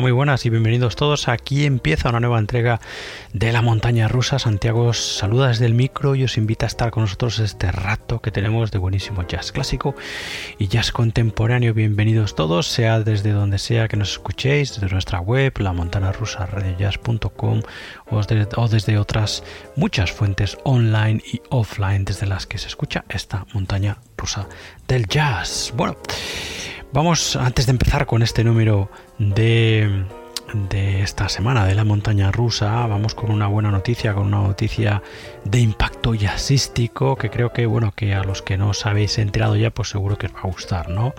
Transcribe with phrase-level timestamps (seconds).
[0.00, 1.26] Muy buenas y bienvenidos todos.
[1.26, 2.80] Aquí empieza una nueva entrega
[3.32, 4.38] de la montaña rusa.
[4.38, 8.20] Santiago os saluda desde el micro y os invita a estar con nosotros este rato
[8.20, 9.96] que tenemos de buenísimo jazz clásico
[10.56, 11.74] y jazz contemporáneo.
[11.74, 16.46] Bienvenidos todos, sea desde donde sea que nos escuchéis, desde nuestra web, la montana rusa
[16.46, 17.62] radiojazz.com
[18.10, 18.20] o,
[18.56, 19.42] o desde otras
[19.74, 24.46] muchas fuentes online y offline desde las que se escucha esta montaña rusa
[24.86, 25.72] del jazz.
[25.74, 25.96] Bueno.
[26.90, 30.04] Vamos, antes de empezar con este número de,
[30.70, 35.02] de esta semana de la montaña rusa, vamos con una buena noticia, con una noticia
[35.44, 39.54] de impacto jazzístico que creo que, bueno, que a los que no os habéis enterado
[39.54, 41.14] ya, pues seguro que os va a gustar, ¿no?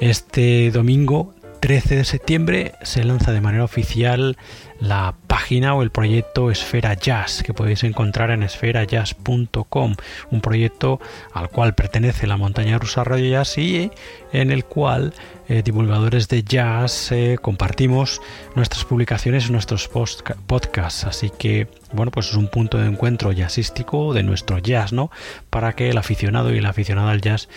[0.00, 4.36] Este domingo 13 de septiembre se lanza de manera oficial
[4.80, 9.94] la página o el proyecto Esfera Jazz que podéis encontrar en esferajazz.com,
[10.30, 11.00] un proyecto
[11.32, 13.90] al cual pertenece la montaña rusa Radio Jazz y
[14.32, 15.14] en el cual
[15.48, 18.20] eh, divulgadores de jazz eh, compartimos
[18.54, 24.12] nuestras publicaciones y nuestros podcasts, así que bueno, pues es un punto de encuentro jazzístico
[24.12, 25.10] de nuestro jazz, ¿no?
[25.48, 27.48] Para que el aficionado y la aficionada al jazz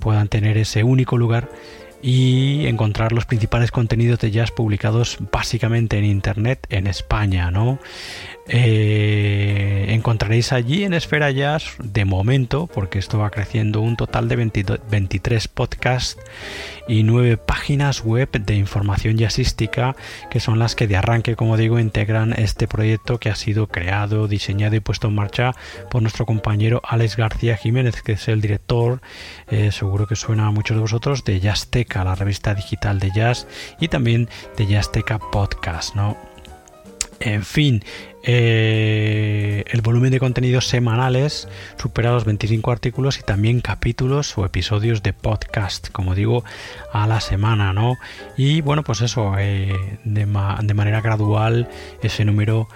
[0.00, 1.48] puedan tener ese único lugar
[2.02, 7.78] y encontrar los principales contenidos de jazz publicados básicamente en internet en España, ¿no?
[8.48, 14.36] Eh, encontraréis allí en Esfera Jazz, de momento, porque esto va creciendo, un total de
[14.36, 16.16] 23 podcasts
[16.86, 19.96] y 9 páginas web de información jazzística,
[20.30, 24.28] que son las que de arranque, como digo, integran este proyecto que ha sido creado,
[24.28, 25.52] diseñado y puesto en marcha
[25.90, 29.00] por nuestro compañero Alex García Jiménez, que es el director,
[29.48, 33.48] eh, seguro que suena a muchos de vosotros, de Jazzteca, la revista digital de jazz,
[33.80, 36.16] y también de Jazzteca Podcast, ¿no?
[37.20, 37.82] En fin,
[38.22, 45.02] eh, el volumen de contenidos semanales supera los 25 artículos y también capítulos o episodios
[45.02, 46.44] de podcast, como digo,
[46.92, 47.94] a la semana, ¿no?
[48.36, 50.26] Y bueno, pues eso, eh, de,
[50.62, 51.68] de manera gradual
[52.02, 52.68] ese número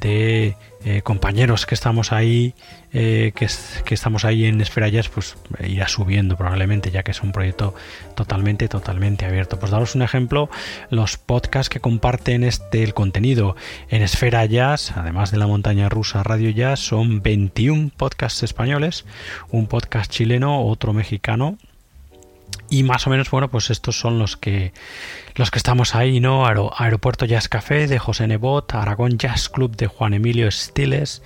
[0.00, 0.56] de
[0.88, 2.54] eh, compañeros que estamos ahí,
[2.92, 3.48] eh, que,
[3.92, 5.36] estamos ahí en Esfera Jazz, pues
[5.66, 7.74] irá subiendo probablemente, ya que es un proyecto
[8.14, 9.58] totalmente, totalmente abierto.
[9.58, 10.48] Pues daros un ejemplo,
[10.88, 13.56] los podcasts que comparten este el contenido
[13.90, 19.06] en Esfera Jazz, además de la montaña rusa Radio Jazz, son 21 podcasts españoles,
[19.50, 21.58] un podcast chileno, otro mexicano,
[22.70, 24.72] y más o menos bueno pues estos son los que
[25.34, 29.86] los que estamos ahí no aeropuerto jazz café de José Nebot Aragón Jazz Club de
[29.86, 31.22] Juan Emilio Stiles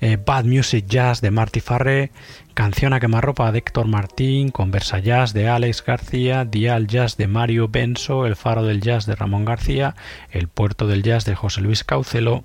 [0.00, 2.10] eh, Bad Music Jazz de Marty Farre
[2.54, 7.68] Canción a quemarropa de Héctor Martín Conversa Jazz de Alex García Dial Jazz de Mario
[7.68, 9.94] Benso El Faro del Jazz de Ramón García
[10.30, 12.44] El Puerto del Jazz de José Luis Caucelo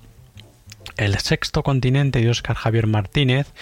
[0.96, 3.52] el sexto continente de Oscar Javier Martínez,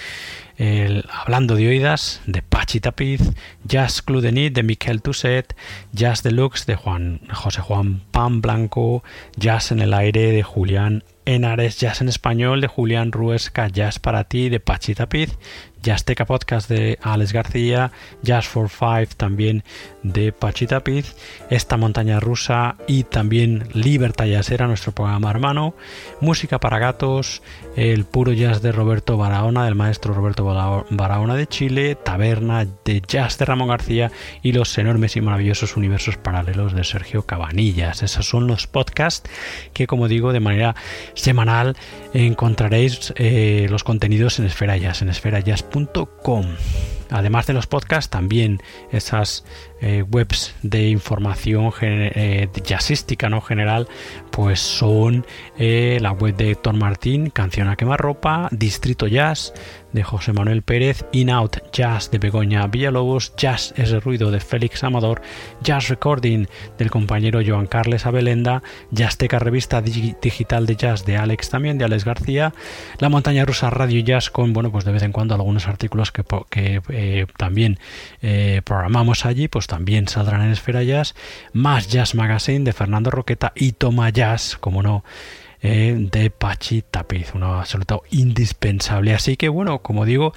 [0.57, 3.21] el Hablando de Oídas de Pachi Tapiz,
[3.65, 5.55] Jazz Club de de Miquel Tusset,
[5.93, 9.03] Jazz Deluxe de Juan, José Juan Pan Blanco,
[9.37, 14.25] Jazz en el aire de Julián Enares, Jazz en español de Julián Ruesca, Jazz para
[14.25, 15.37] ti de Pachi Tapiz,
[15.85, 19.63] Jazzteca Podcast de Alex García, Jazz for Five también
[20.03, 21.15] de Pachita Piz,
[21.51, 25.75] Esta Montaña Rusa y también Libertad Jazzera, nuestro programa hermano,
[26.21, 27.43] Música para Gatos,
[27.77, 30.45] El Puro Jazz de Roberto Barahona, del maestro Roberto
[30.91, 34.11] Barahona de Chile, Taberna de Jazz de Ramón García
[34.43, 38.03] y los enormes y maravillosos universos paralelos de Sergio Cabanillas.
[38.03, 39.29] Esos son los podcasts
[39.75, 40.75] que, como digo, de manera
[41.13, 41.77] semanal
[42.15, 45.63] encontraréis eh, los contenidos en Esfera Jazz, en Esfera Jazz
[47.11, 49.45] Además de los podcasts, también esas
[49.87, 53.87] eh, webs de información eh, jazzística no general,
[54.31, 55.27] pues son
[55.59, 59.53] eh, la web de Héctor Martín, Canción a quemarropa, Distrito Jazz,
[59.93, 64.41] de José Manuel Pérez, In Out Jazz de Begoña Villalobos, Jazz es el ruido de
[64.41, 65.21] Félix Amador,
[65.63, 66.47] Jazz Recording
[66.79, 72.07] del compañero Joan Carles Abelenda, Jazzteca Revista Digital de Jazz de Alex también, de Alex
[72.07, 72.55] García,
[72.99, 76.25] La Montaña Rusa Radio Jazz con, bueno, pues de vez en cuando algunos artículos que,
[77.37, 77.79] también
[78.65, 81.17] programamos allí, pues también saldrán en Esfera Jazz,
[81.53, 85.03] más Jazz Magazine de Fernando Roqueta y Toma Jazz, como no,
[85.63, 89.15] eh, de Pachi Tapiz, uno absoluto indispensable.
[89.15, 90.33] Así que bueno, como digo,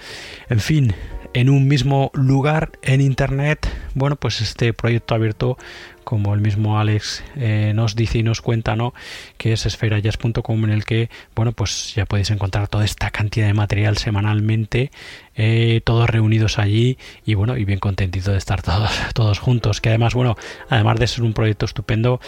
[0.49, 0.95] en fin,
[1.35, 5.59] en un mismo lugar en internet, bueno, pues este proyecto abierto
[6.07, 8.93] como el mismo Alex eh, nos dice y nos cuenta, ¿no?
[9.35, 13.53] Que es esferayas.com en el que, bueno, pues ya podéis encontrar toda esta cantidad de
[13.53, 14.89] material semanalmente,
[15.35, 19.81] eh, todos reunidos allí y bueno, y bien contentito de estar todos, todos juntos.
[19.81, 20.37] Que además, bueno,
[20.69, 22.21] además de ser un proyecto estupendo,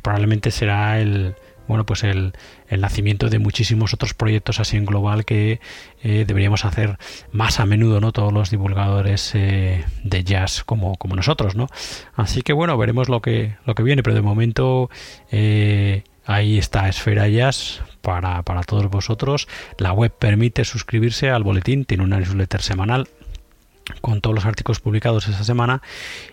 [0.00, 1.34] probablemente será el
[1.68, 2.32] bueno, pues el,
[2.70, 5.60] nacimiento de muchísimos otros proyectos así en global que
[6.02, 6.98] eh, deberíamos hacer
[7.30, 8.12] más a menudo, ¿no?
[8.12, 11.68] Todos los divulgadores eh, de jazz como, como nosotros, ¿no?
[12.14, 14.90] Así que bueno, veremos lo que, lo que viene, pero de momento
[15.30, 19.48] eh, ahí está Esfera Jazz para, para todos vosotros.
[19.78, 23.08] La web permite suscribirse al boletín, tiene una newsletter semanal
[24.00, 25.82] con todos los artículos publicados esa semana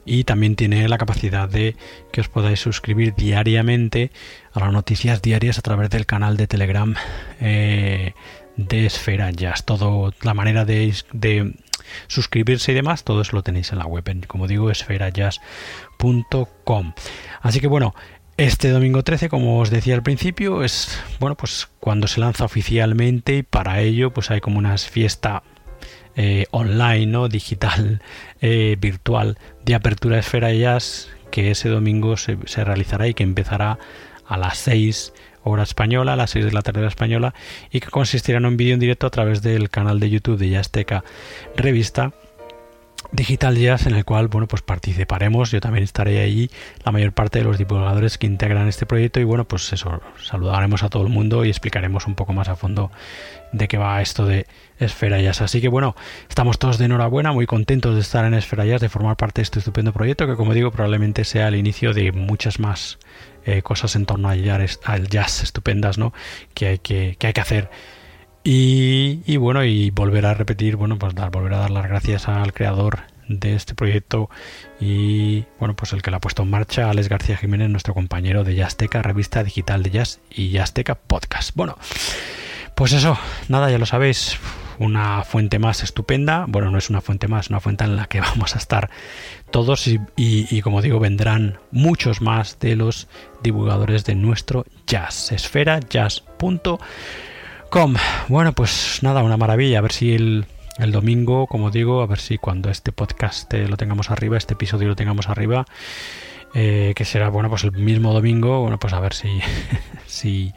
[0.05, 1.75] y también tiene la capacidad de
[2.11, 4.11] que os podáis suscribir diariamente
[4.53, 6.95] a las noticias diarias a través del canal de Telegram
[7.39, 8.13] eh,
[8.57, 9.65] de Esfera Jazz.
[9.65, 10.93] Todo la manera de,
[12.07, 16.93] suscribirse y demás, todo eso lo tenéis en la web, como digo, esferajazz.com.
[17.41, 17.95] Así que bueno,
[18.37, 23.35] este domingo 13, como os decía al principio, es bueno, pues cuando se lanza oficialmente
[23.35, 25.43] y para ello pues hay como una fiesta
[26.21, 28.01] eh, online, digital,
[28.41, 33.79] eh, virtual de Apertura Esfera Jazz que ese domingo se, realizará y que empezará
[34.27, 37.33] a las 6 hora española, a las 6 de la tarde española
[37.71, 40.49] y que consistirá en un vídeo en directo a través del canal de YouTube de
[40.49, 41.05] Yazteca
[41.55, 42.11] Revista
[43.13, 45.51] Digital Jazz en el cual bueno pues participaremos.
[45.51, 46.49] Yo también estaré allí
[46.83, 50.83] la mayor parte de los divulgadores que integran este proyecto y bueno pues eso saludaremos
[50.83, 52.91] a todo el mundo y explicaremos un poco más a fondo
[53.51, 54.45] de qué va esto de
[54.79, 55.95] Esfera Jazz así que bueno
[56.29, 59.43] estamos todos de enhorabuena muy contentos de estar en Esfera Jazz de formar parte de
[59.43, 62.99] este estupendo proyecto que como digo probablemente sea el inicio de muchas más
[63.45, 64.79] eh, cosas en torno al jazz,
[65.09, 66.13] jazz estupendas ¿no?
[66.53, 67.69] que hay que, que hay que hacer
[68.43, 72.53] y, bueno, y volver a repetir, bueno, pues dar, volver a dar las gracias al
[72.53, 74.29] creador de este proyecto
[74.79, 78.43] y bueno, pues el que lo ha puesto en marcha, Alex García Jiménez, nuestro compañero
[78.43, 81.51] de Yazteca, revista digital de jazz y Yazteca podcast.
[81.53, 81.77] Bueno,
[82.79, 83.17] pues eso,
[83.49, 84.37] nada, ya lo sabéis,
[84.77, 88.21] una fuente más estupenda, bueno, no es una fuente más, una fuente en la que
[88.21, 88.89] vamos a estar
[89.51, 93.09] todos y, como digo, vendrán muchos más de los
[93.43, 96.77] divulgadores de nuestro jazz, esfera jazz.com
[98.29, 99.79] bueno, pues nada, una maravilla.
[99.79, 100.45] A ver si el,
[100.87, 104.87] domingo, como digo, a ver si cuando este podcast eh, lo tengamos arriba, este episodio
[104.87, 105.65] lo tengamos arriba,
[106.53, 109.39] eh, que será, bueno, pues el mismo domingo, bueno, pues a ver si,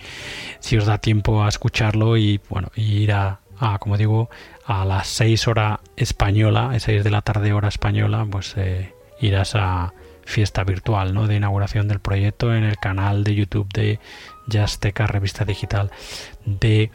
[0.61, 3.41] si, os da tiempo a escucharlo y, bueno, ir a,
[3.81, 4.31] como digo,
[4.67, 9.55] a las 6 horas española, a 6 de la tarde hora española, pues eh, irás
[9.55, 9.93] a
[10.25, 11.27] fiesta virtual, ¿no?
[11.27, 13.99] De inauguración del proyecto en el canal de YouTube de
[14.47, 15.91] Jazzteca, revista digital
[16.45, 16.91] de,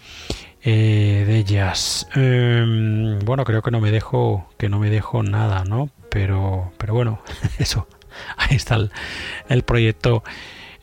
[0.63, 2.07] eh, de jazz.
[2.15, 5.89] Em, bueno, creo que no me dejo, que no me dejo nada, ¿no?
[6.09, 7.21] Pero, pero bueno,
[7.59, 7.87] eso.
[8.37, 8.77] Ahí está
[9.49, 10.23] el, proyecto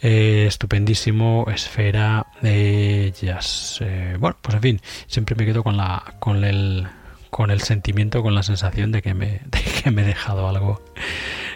[0.03, 3.09] eh, estupendísimo, esfera de.
[3.09, 6.87] Eh, bueno, pues en fin, siempre me quedo con la, con el,
[7.31, 10.83] con el sentimiento, con la sensación de que me, de que me he dejado algo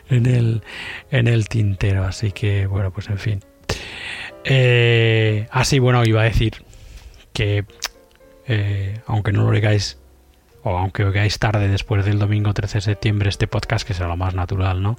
[0.09, 0.63] en el,
[1.11, 2.05] en el tintero.
[2.05, 3.41] Así que, bueno, pues en fin.
[4.45, 6.65] Eh, así, bueno, iba a decir
[7.33, 7.65] que
[9.07, 9.99] aunque no lo oigáis
[10.63, 14.17] o aunque oigáis tarde después del domingo 13 de septiembre este podcast, que será lo
[14.17, 14.97] más natural, ¿no?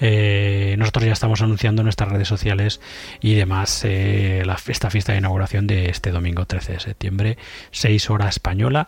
[0.00, 2.80] Eh, nosotros ya estamos anunciando en nuestras redes sociales
[3.20, 7.38] y demás esta fiesta de inauguración de este domingo 13 de septiembre,
[7.70, 8.86] 6 horas española,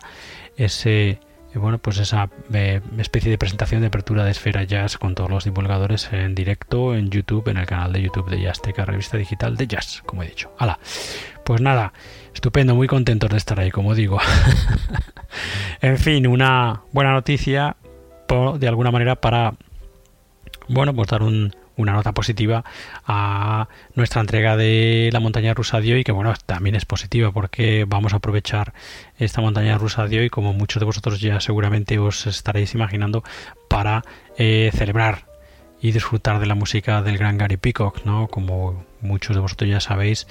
[0.57, 1.19] ese
[1.55, 5.45] bueno, pues esa eh, especie de presentación de apertura de Esfera Jazz con todos los
[5.45, 9.65] divulgadores en directo en YouTube, en el canal de YouTube de Jazzteca, revista digital de
[9.65, 10.53] Jazz, como he dicho.
[10.59, 10.79] ¡Hala!
[11.43, 11.93] Pues nada,
[12.35, 14.19] estupendo, muy contentos de estar ahí, como digo.
[15.81, 17.77] en fin, una buena noticia
[18.59, 19.55] de alguna manera para,
[20.69, 22.63] bueno, pues dar un, una nota positiva
[23.05, 27.85] a nuestra entrega de la montaña rusa de hoy, que bueno, también es positiva porque
[27.87, 28.73] vamos a aprovechar
[29.17, 33.23] esta montaña rusa de hoy, como muchos de vosotros ya seguramente os estaréis imaginando,
[33.67, 34.03] para
[34.37, 35.25] eh, celebrar
[35.81, 38.27] y disfrutar de la música del gran Gary Peacock, ¿no?
[38.27, 40.27] Como muchos de vosotros ya sabéis,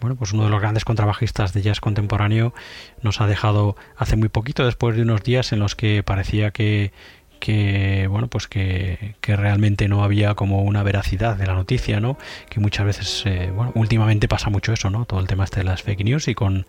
[0.00, 2.54] bueno, pues uno de los grandes contrabajistas de jazz contemporáneo
[3.02, 6.92] nos ha dejado hace muy poquito, después de unos días en los que parecía que
[7.38, 12.16] que bueno pues que, realmente no había como una veracidad de la noticia no
[12.48, 15.64] que muchas veces eh, bueno últimamente pasa mucho eso no todo el tema este de
[15.64, 16.66] las fake news y con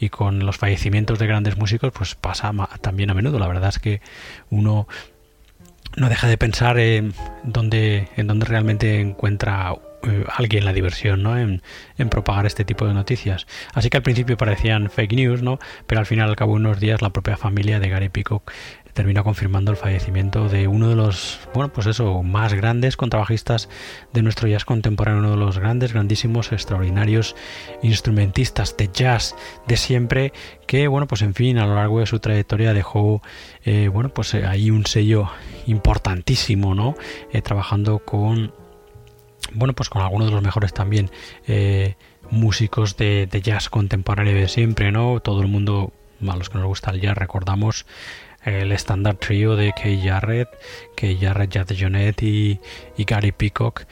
[0.00, 3.78] y con los fallecimientos de grandes músicos pues pasa también a menudo la verdad es
[3.78, 4.00] que
[4.50, 4.88] uno
[5.96, 7.12] no deja de pensar en
[7.44, 11.36] dónde en dónde realmente encuentra eh, alguien la diversión ¿no?
[11.36, 11.60] En,
[11.96, 13.48] en, propagar este tipo de noticias.
[13.74, 15.58] Así que al principio parecían fake news, ¿no?
[15.88, 18.48] pero al final, al cabo de unos días, la propia familia de Gary Peacock
[18.98, 23.68] termina confirmando el fallecimiento de uno de los, bueno, pues eso, más grandes contrabajistas
[24.12, 27.36] de nuestro jazz contemporáneo, uno de los grandes, grandísimos, extraordinarios
[27.80, 29.36] instrumentistas de jazz
[29.68, 30.32] de siempre,
[30.66, 33.22] que, bueno, pues en fin, a lo largo de su trayectoria dejó,
[33.64, 35.30] eh, bueno, pues eh, ahí un sello
[35.68, 36.96] importantísimo, ¿no?
[37.32, 38.52] Eh, trabajando con
[39.52, 41.08] bueno, pues con algunos de los mejores también
[42.30, 45.20] músicos de, jazz contemporáneo de siempre, ¿no?
[45.20, 45.92] Todo el mundo,
[46.28, 47.86] a los que nos gusta el jazz, recordamos
[48.54, 50.48] el estándar trío de Kay Jarrett,
[50.96, 52.60] Kay Jarrett, Jazz Jonet y,
[52.96, 53.82] y, Gary Peacock.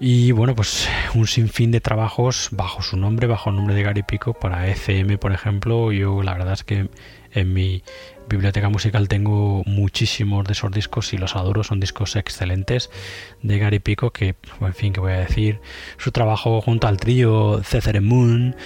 [0.00, 4.02] Y bueno, pues un sinfín de trabajos bajo su nombre, bajo el nombre de Gary
[4.02, 5.92] Peacock para ECM, por ejemplo.
[5.92, 6.88] Yo la verdad es que
[7.32, 7.82] en mi
[8.28, 12.90] biblioteca musical tengo muchísimos de esos discos y los adoro, son discos excelentes
[13.42, 15.60] de Gary Pico que, en fin, que voy a decir,
[15.98, 18.56] su trabajo junto al trío Cether Moon,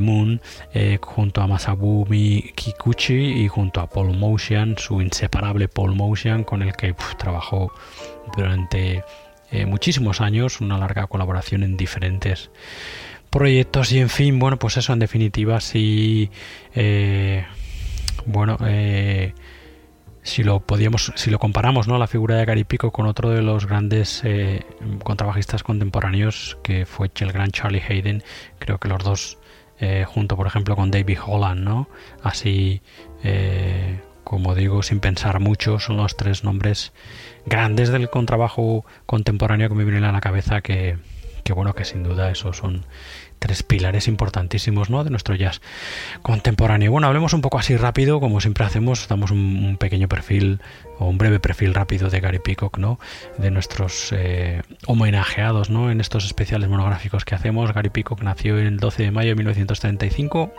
[0.00, 0.40] Moon,
[0.72, 6.62] eh, junto a Masabumi Kikuchi y junto a Paul Motion, su inseparable Paul Motion, con
[6.62, 7.72] el que trabajó
[8.36, 9.04] durante
[9.50, 12.50] eh, muchísimos años, una larga colaboración en diferentes
[13.30, 16.30] proyectos y en fin, bueno, pues eso en definitiva sí...
[16.74, 17.44] Eh,
[18.26, 19.32] bueno, eh,
[20.22, 21.98] si lo podíamos, si lo comparamos, ¿no?
[21.98, 24.64] La figura de Gary Pico con otro de los grandes eh,
[25.04, 28.22] contrabajistas contemporáneos que fue el gran Charlie Hayden,
[28.58, 29.38] creo que los dos
[29.78, 31.88] eh, junto, por ejemplo, con David Holland, ¿no?
[32.22, 32.82] Así,
[34.24, 36.92] como digo, sin pensar mucho, son los tres nombres
[37.44, 40.98] grandes del contrabajo contemporáneo que me vienen a la cabeza que,
[41.46, 42.84] que bueno, que sin duda esos son
[43.38, 45.04] tres pilares importantísimos ¿no?
[45.04, 45.60] de nuestro jazz
[46.22, 46.90] contemporáneo.
[46.90, 50.60] Bueno, hablemos un poco así rápido, como siempre hacemos, damos un, pequeño perfil
[50.98, 52.98] o un breve perfil rápido de Gary Peacock, ¿no?
[53.38, 55.90] de nuestros eh, homenajeados ¿no?
[55.90, 57.72] en estos especiales monográficos que hacemos.
[57.72, 60.52] Gary Peacock nació el 12 de mayo de 1935.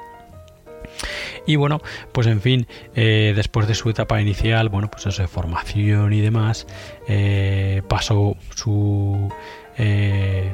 [1.45, 5.27] Y bueno, pues en fin, eh, después de su etapa inicial, bueno, pues eso de
[5.27, 6.67] formación y demás,
[7.07, 9.31] eh, pasó su,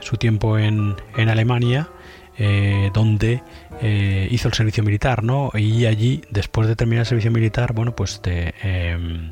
[0.01, 1.89] su tiempo en, en Alemania,
[2.37, 3.43] eh, donde
[3.81, 5.51] eh, hizo el servicio militar, ¿no?
[5.53, 9.31] Y allí, después de terminar el servicio militar, bueno, pues em,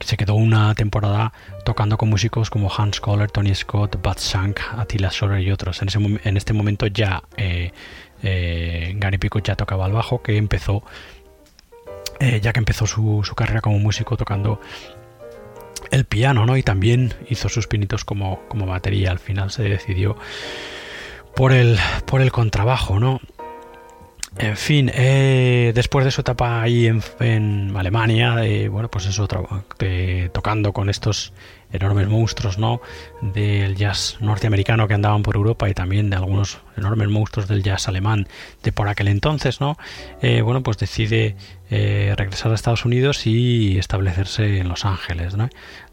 [0.00, 1.32] se quedó una temporada
[1.64, 5.80] tocando con músicos como Hans Kohler, Tony Scott, Bud Shank, Attila Soler y otros.
[5.82, 7.72] En, este momento ya eh,
[8.96, 10.82] Gary Pico ya tocaba el bajo, que empezó,
[12.20, 14.60] ya que empezó su, su carrera como músico tocando
[15.90, 16.56] el piano, ¿no?
[16.56, 19.10] Y también hizo sus pinitos como, como batería.
[19.10, 20.16] Al final se decidió
[21.38, 23.20] por el, por el contrabajo, ¿no?
[24.38, 26.88] En fin, eh, después de su etapa ahí
[27.20, 29.28] en, Alemania, bueno, pues eso,
[30.32, 31.32] tocando con estos
[31.72, 32.80] enormes monstruos, ¿no?
[33.20, 37.88] Del jazz norteamericano que andaban por Europa y también de algunos enormes monstruos del jazz
[37.88, 38.26] alemán
[38.62, 39.76] de por aquel entonces, ¿no?
[40.22, 41.36] Eh, bueno, pues decide
[41.70, 45.48] eh, regresar a Estados Unidos y establecerse en Los Ángeles, ¿no?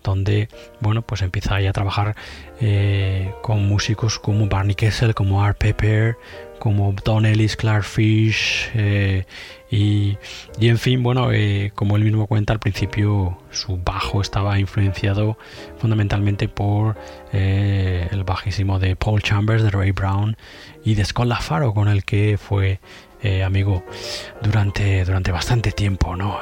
[0.05, 0.47] donde
[0.79, 2.15] bueno pues empieza a trabajar
[2.61, 6.17] eh, con músicos como Barney Kessel, como Art Pepper,
[6.65, 9.23] como Don Ellis, Clark Fish eh,
[9.69, 10.17] y,
[10.59, 11.29] en fin bueno
[11.75, 15.37] como él mismo cuenta al principio su bajo estaba influenciado
[15.77, 16.97] fundamentalmente por
[17.31, 20.37] el bajísimo de Paul Chambers, de Ray Brown
[20.83, 22.79] y de Scott LaFaro con el que fue
[23.25, 23.83] eh, amigo
[24.43, 26.15] durante, durante bastante tiempo.
[26.15, 26.37] ¿no?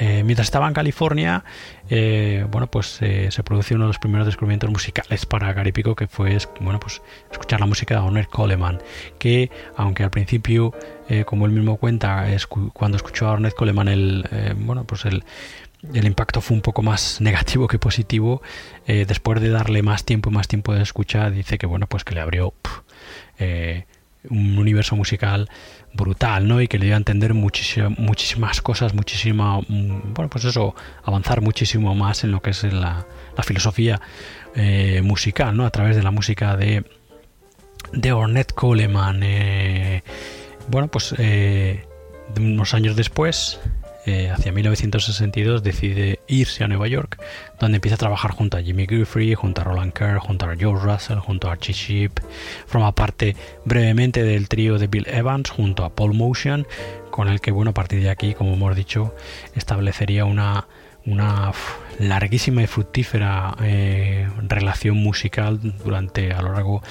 [0.00, 1.42] Eh, mientras estaba en California,
[1.90, 6.06] eh, bueno, pues se produjo uno de los primeros descubrimientos musicales para Gary Pico, que
[6.06, 8.80] fue bueno, pues, escuchar la música de Ornette Coleman,
[9.18, 10.72] que aunque al principio,
[11.26, 12.26] como él mismo cuenta,
[12.72, 15.24] cuando escuchó a Ornette Coleman, el, bueno, pues el,
[15.94, 18.42] el impacto fue un poco más negativo que positivo.
[18.86, 22.14] después de darle más tiempo y más tiempo de escuchar, dice que bueno, pues que
[22.14, 22.52] le abrió
[24.30, 25.48] un universo musical
[25.94, 26.60] brutal, ¿no?
[26.60, 31.94] Y que le dio a entender muchísimas cosas, muchísima, mm, bueno, pues eso, avanzar muchísimo
[31.94, 33.06] más en lo que es la,
[33.44, 34.00] filosofía
[34.56, 35.64] eh, musical, ¿no?
[35.64, 36.84] A través de la música de,
[37.92, 39.20] de Ornette Coleman.
[39.22, 40.02] Eh,
[40.68, 41.86] bueno, pues eh,
[42.36, 43.60] unos años después,
[44.30, 47.20] hacia 1962 decide irse a Nueva York,
[47.60, 50.78] donde empieza a trabajar junto a Jimmy Guthrie, junto a Roland Kerr, junto a Joe
[50.80, 52.20] Russell, junto a Archie Sheep.
[52.66, 56.66] Forma parte brevemente del trío de Bill Evans junto a Paul Motion,
[57.10, 59.14] con el que, bueno, a partir de aquí, como hemos dicho,
[59.54, 60.66] establecería una,
[61.04, 61.52] una
[61.98, 66.82] larguísima y fructífera eh, relación musical durante a lo largo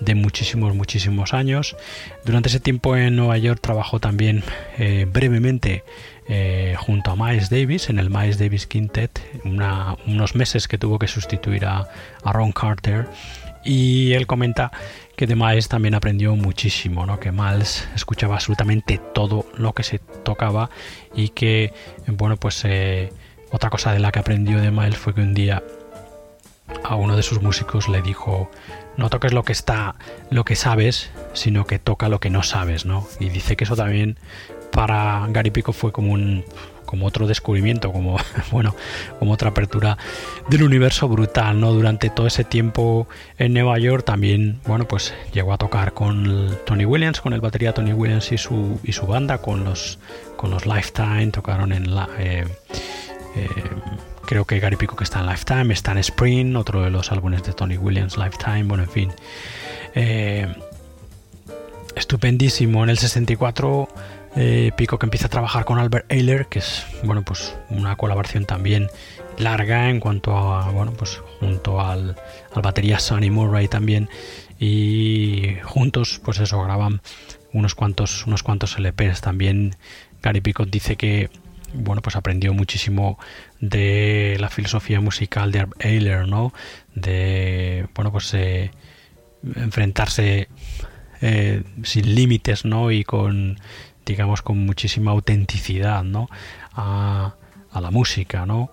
[0.00, 1.76] de muchísimos muchísimos años
[2.24, 4.42] durante ese tiempo en Nueva York trabajó también
[4.78, 5.84] eh, brevemente
[6.26, 11.06] eh, junto a Miles Davis en el Miles Davis Quintet, unos meses que tuvo que
[11.06, 11.88] sustituir a,
[12.24, 13.08] Ron Carter.
[13.64, 14.70] Y él comenta
[15.16, 17.18] que de Miles también aprendió muchísimo, ¿no?
[17.18, 20.70] que Miles escuchaba absolutamente todo lo que se tocaba
[21.14, 21.72] y que,
[22.06, 23.10] bueno, pues eh,
[23.50, 25.62] otra cosa de la que aprendió de Miles fue que un día
[26.82, 28.50] a uno de sus músicos le dijo
[28.96, 29.96] no toques lo que está
[30.30, 33.76] lo que sabes sino que toca lo que no sabes no y dice que eso
[33.76, 34.18] también
[34.74, 36.44] para Gary Pico fue como un
[36.84, 38.18] como otro descubrimiento, como
[38.52, 38.74] bueno,
[39.18, 39.96] como otra apertura
[40.48, 41.72] del universo brutal, ¿no?
[41.72, 43.08] Durante todo ese tiempo
[43.38, 47.72] en Nueva York también, bueno, pues llegó a tocar con Tony Williams, con el batería
[47.72, 49.98] Tony Williams y su y su banda, con los
[50.36, 52.44] con los Lifetime, tocaron en la eh,
[53.36, 53.48] eh,
[54.26, 57.42] creo que Gary Pico que está en Lifetime, está en Spring, otro de los álbumes
[57.44, 59.12] de Tony Williams, Lifetime, bueno, en fin.
[59.94, 60.46] Eh,
[61.96, 62.82] estupendísimo.
[62.84, 63.88] En el 64
[64.36, 68.44] eh, Pico que empieza a trabajar con Albert Ayler, que es bueno pues una colaboración
[68.44, 68.88] también
[69.38, 72.16] larga en cuanto a bueno pues junto al,
[72.52, 74.08] al batería Sonny Murray también.
[74.58, 77.00] Y juntos pues eso graban
[77.52, 79.76] unos cuantos unos cuantos LPs también.
[80.22, 81.30] Gary Pico dice que
[81.74, 83.18] bueno pues aprendió muchísimo
[83.60, 86.52] de la filosofía musical de Ayler no
[86.94, 88.70] de bueno pues eh,
[89.56, 90.48] enfrentarse
[91.20, 93.58] eh, sin límites no y con
[94.04, 96.28] digamos, con muchísima autenticidad, ¿no?
[96.74, 97.34] A,
[97.80, 98.70] la música, ¿no?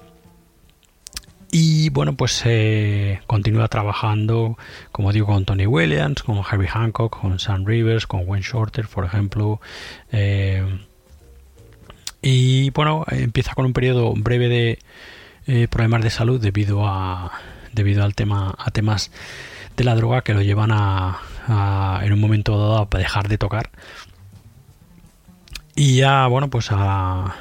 [1.51, 4.57] Y bueno, pues eh, continúa trabajando,
[4.91, 9.03] como digo, con Tony Williams, con Harry Hancock, con Sam Rivers, con Wayne Shorter, por
[9.03, 9.59] ejemplo.
[10.11, 10.63] Eh,
[12.21, 14.79] y bueno, empieza con un periodo breve de
[15.47, 17.31] eh, problemas de salud debido a
[17.73, 19.11] debido al tema a temas
[19.75, 23.37] de la droga que lo llevan a, a en un momento dado a dejar de
[23.37, 23.71] tocar
[25.75, 27.35] y ya, bueno, pues a,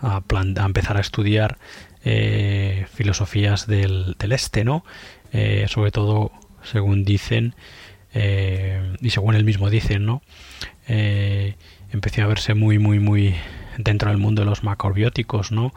[0.00, 0.22] a,
[0.64, 1.58] empezar a estudiar
[2.04, 4.84] eh, filosofías del, este, ¿no?
[5.32, 6.32] Eh, sobre todo,
[6.62, 7.54] según dicen,
[8.12, 10.22] eh, y según él mismo dicen, ¿no?
[10.86, 13.34] empecé a verse muy, muy, muy
[13.78, 15.72] dentro del mundo de los macrobióticos, ¿no?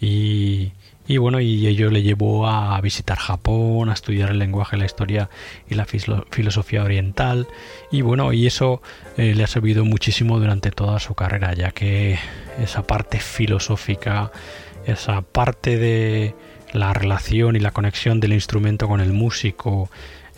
[0.00, 0.72] Y,
[1.08, 5.30] y bueno, y ello le llevó a visitar Japón, a estudiar el lenguaje, la historia
[5.66, 7.48] y la filosofía oriental.
[7.90, 8.82] Y bueno, y eso
[9.16, 12.18] eh, le ha servido muchísimo durante toda su carrera, ya que
[12.62, 14.30] esa parte filosófica,
[14.84, 16.34] esa parte de
[16.74, 19.88] la relación y la conexión del instrumento con el músico,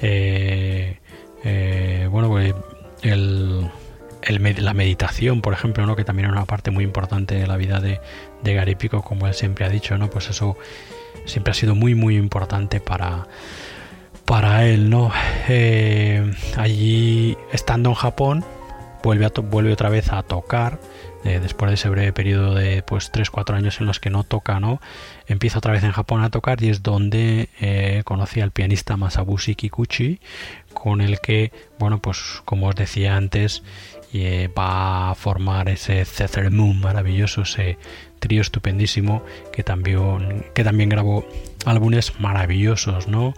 [0.00, 0.98] eh,
[1.42, 2.54] eh, bueno, pues
[4.28, 5.96] la meditación, por ejemplo, ¿no?
[5.96, 8.00] que también es una parte muy importante de la vida de,
[8.42, 10.10] de Gary Pico, como él siempre ha dicho, ¿no?
[10.10, 10.56] pues eso
[11.24, 13.26] siempre ha sido muy, muy importante para,
[14.24, 14.90] para él.
[14.90, 15.12] ¿no?
[15.48, 18.44] Eh, allí, estando en Japón,
[19.02, 20.78] vuelve, a vuelve otra vez a tocar.
[21.22, 24.58] Eh, después de ese breve periodo de pues 3-4 años en los que no toca,
[24.58, 24.80] ¿no?
[25.26, 29.54] Empieza otra vez en Japón a tocar y es donde eh, conocí al pianista Masabushi
[29.54, 30.18] Kikuchi,
[30.72, 33.62] con el que, bueno, pues como os decía antes,
[34.14, 37.44] eh, va a formar ese Cether Moon maravilloso,
[38.20, 41.26] trío estupendísimo que también, que también grabó
[41.66, 43.34] álbumes maravillosos, ¿no?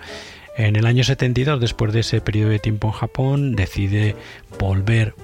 [0.57, 4.15] En el año 72, después de ese periodo de tiempo en Japón, decide
[4.59, 5.15] volver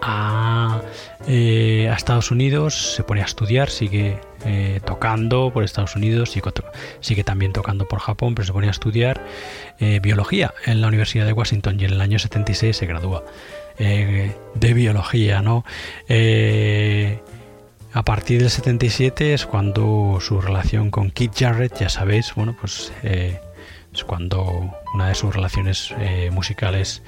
[0.00, 0.80] a,
[1.26, 6.52] eh, a Estados Unidos, se pone a estudiar, sigue eh, tocando por Estados Unidos, sigue,
[7.00, 9.24] sigue, también tocando por Japón, pero se pone a estudiar
[10.00, 13.24] biología en la Universidad de Washington y en el año 76 se gradúa.
[13.78, 15.64] Eh, de biología, ¿no?
[17.96, 22.56] Eh, a partir del 77 es cuando su relación con Keith Jarrett, ya sabéis, bueno,
[22.60, 23.40] pues eh,
[23.92, 25.94] es cuando una de sus relaciones
[26.30, 27.02] musicales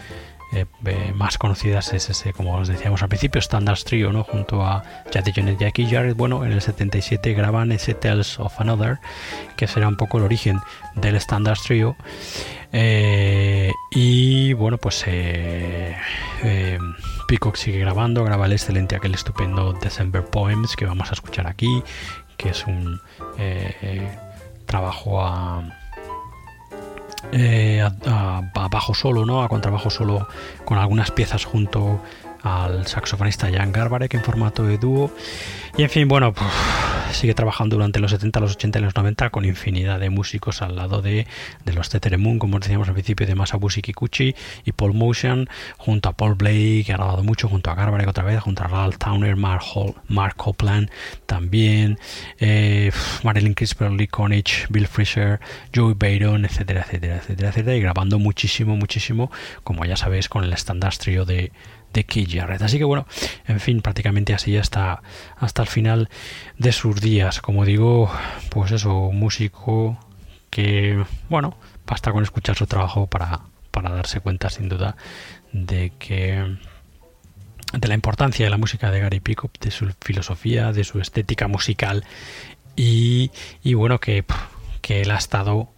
[1.14, 4.24] más conocidas es ese, como os decíamos al principio, Standard Trio, ¿no?
[4.24, 8.98] Junto a Jackie Jones y Jarrett, bueno, en el 77 graban ese Tales of Another,
[9.59, 10.59] que será un poco el origen
[10.94, 11.96] del Standard Trio.
[12.72, 15.96] Eh, y bueno, pues eh,
[16.42, 16.79] eh,
[17.28, 21.84] Peacock sigue grabando, graba el excelente, aquel estupendo December Poems que vamos a escuchar aquí,
[22.38, 23.00] que es un
[24.64, 25.62] trabajo a,
[28.06, 29.42] a, bajo solo, ¿no?
[29.42, 30.26] A contrabajo solo
[30.64, 32.00] con algunas piezas junto
[32.42, 35.11] al saxofonista Jan Garbarek en formato de dúo.
[35.77, 36.51] Y en fin, bueno, pues,
[37.12, 40.77] sigue trabajando durante los 70, los 80 y los 90 con infinidad de músicos al
[40.77, 41.27] lado de,
[41.64, 46.12] de los Moon, como decíamos al principio, de Masabushi Kikuchi y Paul Motion, junto a
[46.12, 49.37] Paul Blake, que ha grabado mucho, junto a Garbarek otra vez, junto a Ralph Towner,
[49.37, 50.90] Mark, Hall, Mark Copland
[51.27, 51.98] también,
[52.38, 52.90] eh,
[53.22, 55.40] Marilyn Crisper, Lee Konich, Bill Fisher,
[55.74, 59.31] Joey Bayron, etcétera, etcétera, etcétera, etcétera, y grabando muchísimo, muchísimo,
[59.64, 61.53] como ya sabéis, con el standard trio de
[61.92, 62.62] de Keith Jarrett.
[62.62, 63.07] Así que bueno,
[63.46, 65.03] en fin, prácticamente así hasta,
[65.37, 66.09] hasta el final
[66.59, 67.40] de sus días.
[67.40, 68.11] Como digo,
[68.51, 69.98] pues eso, músico
[70.51, 74.96] que, bueno, basta con escuchar su trabajo para, para darse cuenta sin duda
[75.53, 76.57] de que
[77.72, 81.48] de la importancia de la música de Gary Pickup, de su filosofía, de su estética
[81.48, 82.05] musical
[82.77, 83.31] y,
[83.62, 84.24] y bueno, que,
[84.81, 85.68] que él ha estado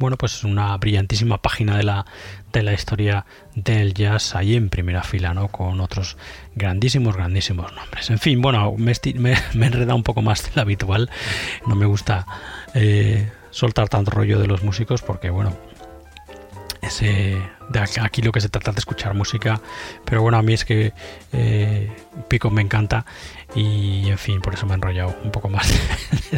[0.00, 2.06] bueno, pues una brillantísima página de la,
[2.54, 5.48] de la historia del jazz ahí en primera fila, ¿no?
[5.48, 6.16] Con otros
[6.54, 8.08] grandísimos, grandísimos nombres.
[8.08, 11.10] En fin, bueno, me, me, he enredado un poco más de lo habitual.
[11.66, 12.26] No me gusta
[12.72, 15.54] eh, soltar tanto rollo de los músicos porque, bueno,
[16.80, 17.36] ese,
[17.68, 19.60] de aquí lo que se trata de escuchar música,
[20.06, 20.94] pero bueno, a mí es que
[21.32, 21.92] eh,
[22.28, 23.04] Pico me encanta
[23.54, 25.68] y en fin, por eso me he enrollado un poco más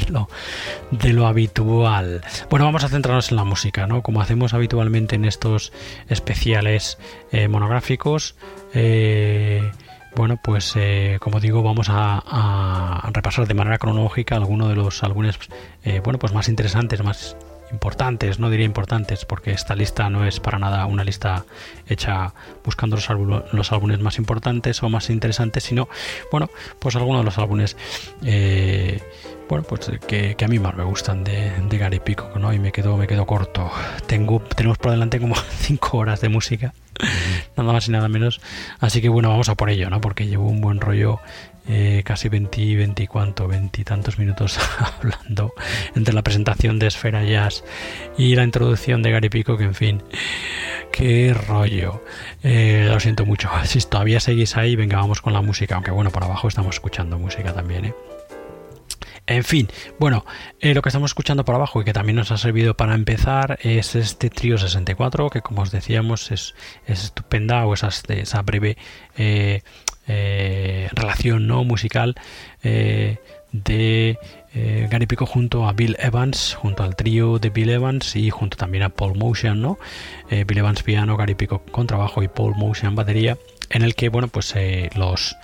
[0.91, 2.23] de lo, habitual.
[2.51, 4.03] Bueno, vamos a centrarnos en la música, ¿no?
[4.03, 5.73] Como hacemos habitualmente en estos
[6.09, 6.99] especiales
[7.31, 8.37] eh, monográficos.
[8.75, 9.71] Eh,
[10.15, 10.75] bueno, pues
[11.21, 15.39] como digo, vamos a, repasar de manera cronológica algunos de los álbumes,
[16.05, 17.35] bueno, pues más interesantes, más
[17.73, 21.45] importantes, no diría importantes, porque esta lista no es para nada una lista
[21.89, 23.09] hecha buscando los,
[23.53, 25.89] los álbumes más importantes o más interesantes, sino,
[26.31, 27.77] bueno, pues algunos de los álbumes,
[28.25, 29.03] eh,
[29.49, 32.53] bueno, pues que, a mí más me gustan de, Gary Pico, ¿no?
[32.53, 33.71] Y me quedo, me quedo corto.
[34.07, 36.75] Tengo, tenemos por delante como 5 horas de música,
[37.57, 38.41] nada más y nada menos.
[38.81, 40.01] Así que bueno, vamos a por ello, ¿no?
[40.01, 41.21] Porque llevo un buen rollo
[41.69, 45.53] eh, casi 20, 20 cuánto, 20 tantos minutos hablando
[45.95, 47.65] entre la presentación de Esfera Jazz
[48.19, 50.03] y la introducción de Gary Pico, que en fin,
[50.93, 52.03] qué rollo.
[52.43, 53.49] Eh, lo siento mucho.
[53.65, 57.19] Si todavía seguís ahí, venga, vamos con la música, aunque bueno, por abajo estamos escuchando
[57.19, 57.95] música también, ¿eh?
[59.27, 59.69] En fin,
[60.01, 60.25] bueno,
[60.61, 63.95] lo que estamos escuchando por abajo y que también nos ha servido para empezar es
[63.95, 66.55] este trío 64, que como os decíamos es,
[66.87, 68.77] estupenda, o esa, esa breve
[69.17, 69.63] eh,
[70.93, 72.15] relación no musical
[72.63, 73.19] eh,
[73.53, 74.19] de
[74.55, 78.57] eh, Gary Pico junto a Bill Evans, junto al trío de Bill Evans y junto
[78.57, 79.79] también a Paul Motion, ¿no?
[80.31, 83.37] Bill Evans piano, Gary Pico trabajo y Paul Motion batería,
[83.69, 84.55] en el que, bueno, pues
[84.95, 85.37] los,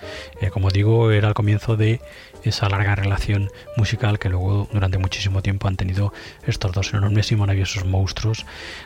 [0.51, 2.01] como digo, era el comienzo de
[2.43, 6.13] esa larga relación musical que luego durante muchísimo tiempo han tenido
[6.45, 8.45] estos dos enormes y maravillosos monstruos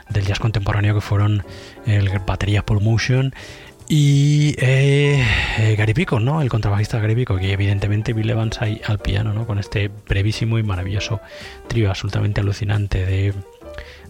[0.09, 1.45] del jazz contemporáneo que fueron
[1.85, 3.33] el batería Paul Motion
[3.87, 5.25] y eh,
[5.57, 6.41] eh, Gary Pico, ¿no?
[6.41, 9.45] El contrabajista Gary Pico, que evidentemente Bill Evans ahí al piano, ¿no?
[9.45, 11.21] Con este brevísimo y maravilloso
[11.67, 13.33] trío absolutamente alucinante de,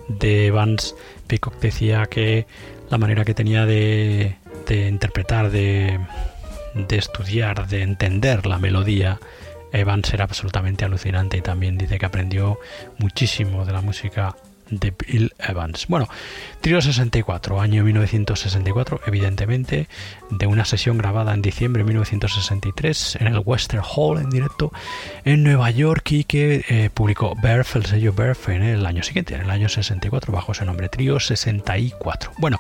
[0.07, 0.95] de Evans.
[1.27, 2.45] Pico decía que
[2.89, 4.35] la manera que tenía de,
[4.67, 5.99] de interpretar, de,
[6.75, 9.19] de estudiar, de entender la melodía,
[9.71, 12.59] Evans era absolutamente alucinante y también dice que aprendió
[12.99, 14.35] muchísimo de la música
[14.69, 15.87] de Bill Evans.
[15.87, 16.07] Bueno,
[16.61, 19.87] Trio 64, año 1964, evidentemente,
[20.29, 24.71] de una sesión grabada en diciembre de 1963 en el Western Hall en directo
[25.25, 29.35] en Nueva York y que eh, publicó Berf, el sello Berf, en el año siguiente,
[29.35, 32.31] en el año 64, bajo ese nombre, Trio 64.
[32.37, 32.59] Bueno,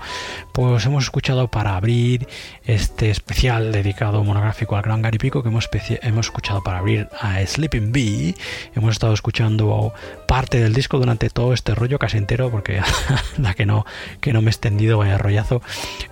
[0.51, 2.27] pues hemos escuchado para abrir
[2.65, 5.69] este especial dedicado monográfico al gran Gary Pico que hemos,
[6.01, 8.35] hemos escuchado para abrir a Sleeping Bee,
[8.75, 9.93] hemos estado escuchando
[10.27, 12.81] parte del disco durante todo este rollo casi entero porque
[13.37, 13.85] la que no
[14.21, 15.61] que no me he extendido, vaya rollazo.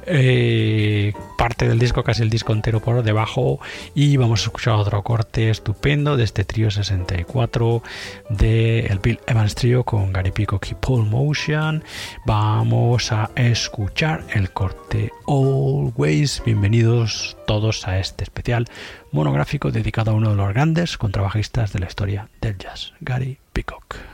[0.06, 3.60] Eh, parte del disco, casi el disco entero por debajo.
[3.96, 7.84] Y vamos a escuchar otro corte estupendo de este trío 64
[8.30, 11.84] de el Bill Evans Trio con Gary Peacock y Paul Motion.
[12.26, 16.42] Vamos a escuchar el corte Always.
[16.46, 18.68] Bienvenidos todos a este especial
[19.12, 24.11] monográfico dedicado a uno de los grandes contrabajistas de la historia del jazz, Gary Peacock.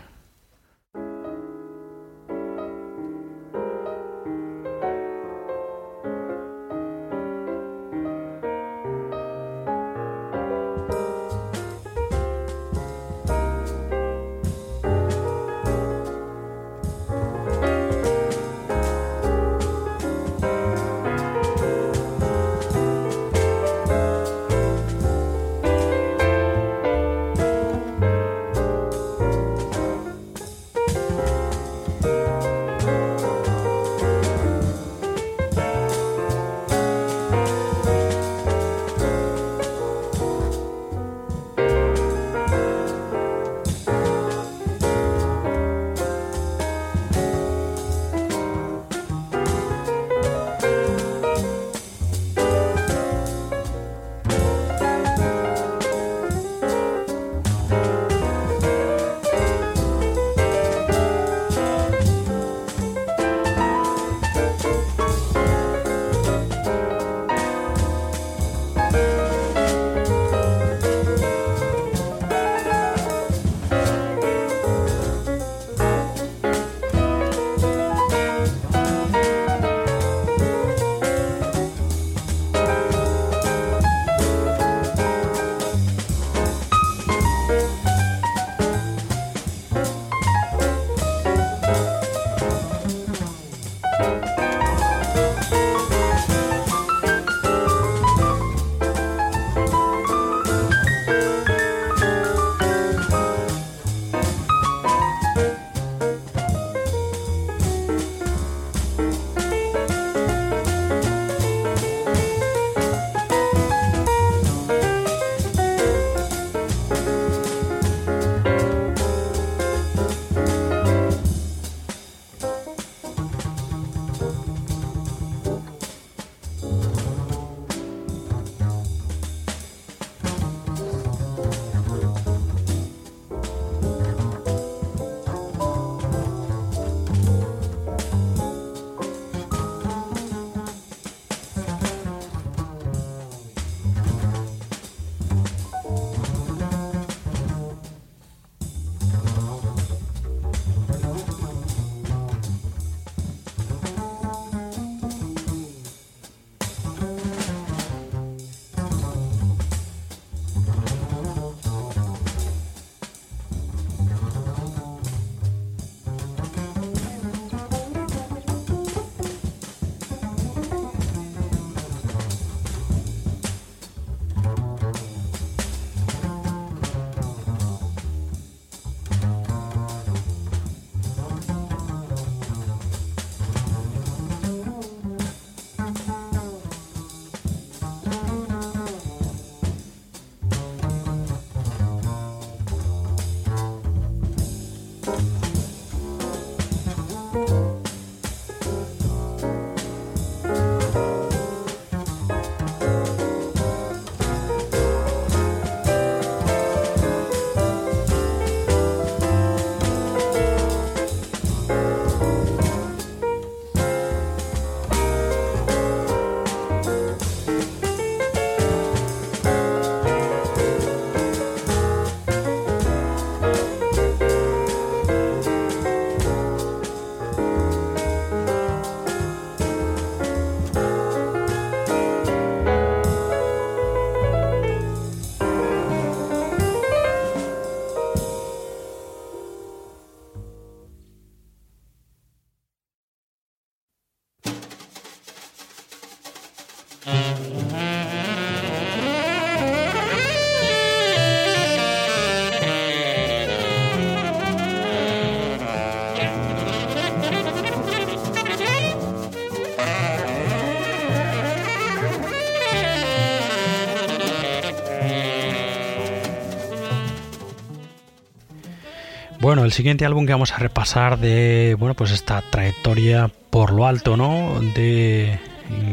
[269.58, 273.88] Bueno, el siguiente álbum que vamos a repasar de, bueno, pues esta trayectoria por lo
[273.88, 274.62] alto, ¿no?
[274.76, 275.40] De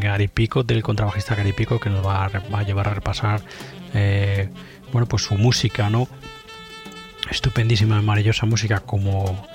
[0.00, 3.40] Gary Pico, del contrabajista Gary Pico, que nos va a, llevar a repasar,
[3.94, 4.50] eh,
[4.92, 6.08] bueno, pues su música, ¿no?
[7.30, 9.46] Estupendísima, maravillosa música como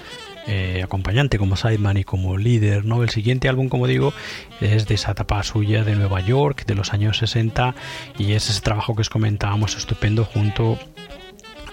[0.47, 3.03] eh, acompañante, como sideman y como líder, ¿no?
[3.03, 4.11] El siguiente álbum, como digo,
[4.59, 7.75] es de esa etapa suya de Nueva York, de los años 60,
[8.17, 10.79] y es ese trabajo que os comentábamos estupendo junto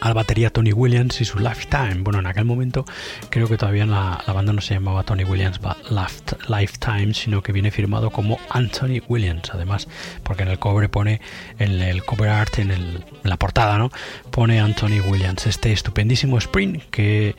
[0.00, 1.96] a la batería Tony Williams y su Lifetime.
[2.00, 2.84] Bueno, en aquel momento
[3.30, 5.60] creo que todavía la, la banda no se llamaba Tony Williams
[6.48, 9.88] Lifetime, sino que viene firmado como Anthony Williams, además,
[10.22, 11.20] porque en el cover pone,
[11.58, 13.90] en el cover art, en, el, en la portada, ¿no?
[14.30, 15.46] Pone Anthony Williams.
[15.46, 17.36] Este estupendísimo Spring que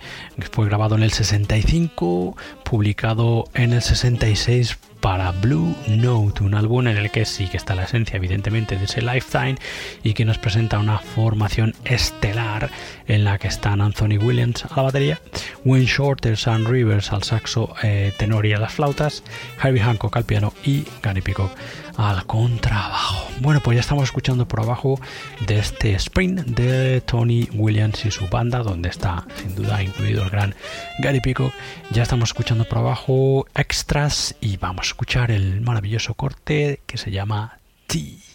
[0.52, 6.98] fue grabado en el 65, publicado en el 66 para Blue Note, un álbum en
[6.98, 9.56] el que sí que está la esencia evidentemente de ese Lifetime
[10.04, 12.70] y que nos presenta una formación estelar
[13.08, 15.20] en la que están Anthony Williams a la batería,
[15.66, 19.24] Wayne Shorter, Sam Rivers al saxo eh, tenor y a las flautas,
[19.60, 21.52] Harvey Hancock al piano y Gary Peacock
[21.98, 23.28] al contrabajo.
[23.42, 25.00] Bueno, pues ya estamos escuchando por abajo
[25.46, 30.30] de este sprint de Tony Williams y su banda, donde está sin duda incluido el
[30.30, 30.56] gran
[31.00, 31.54] Gary Peacock.
[31.92, 37.12] Ya estamos escuchando por abajo extras y vamos a escuchar el maravilloso corte que se
[37.12, 38.27] llama T.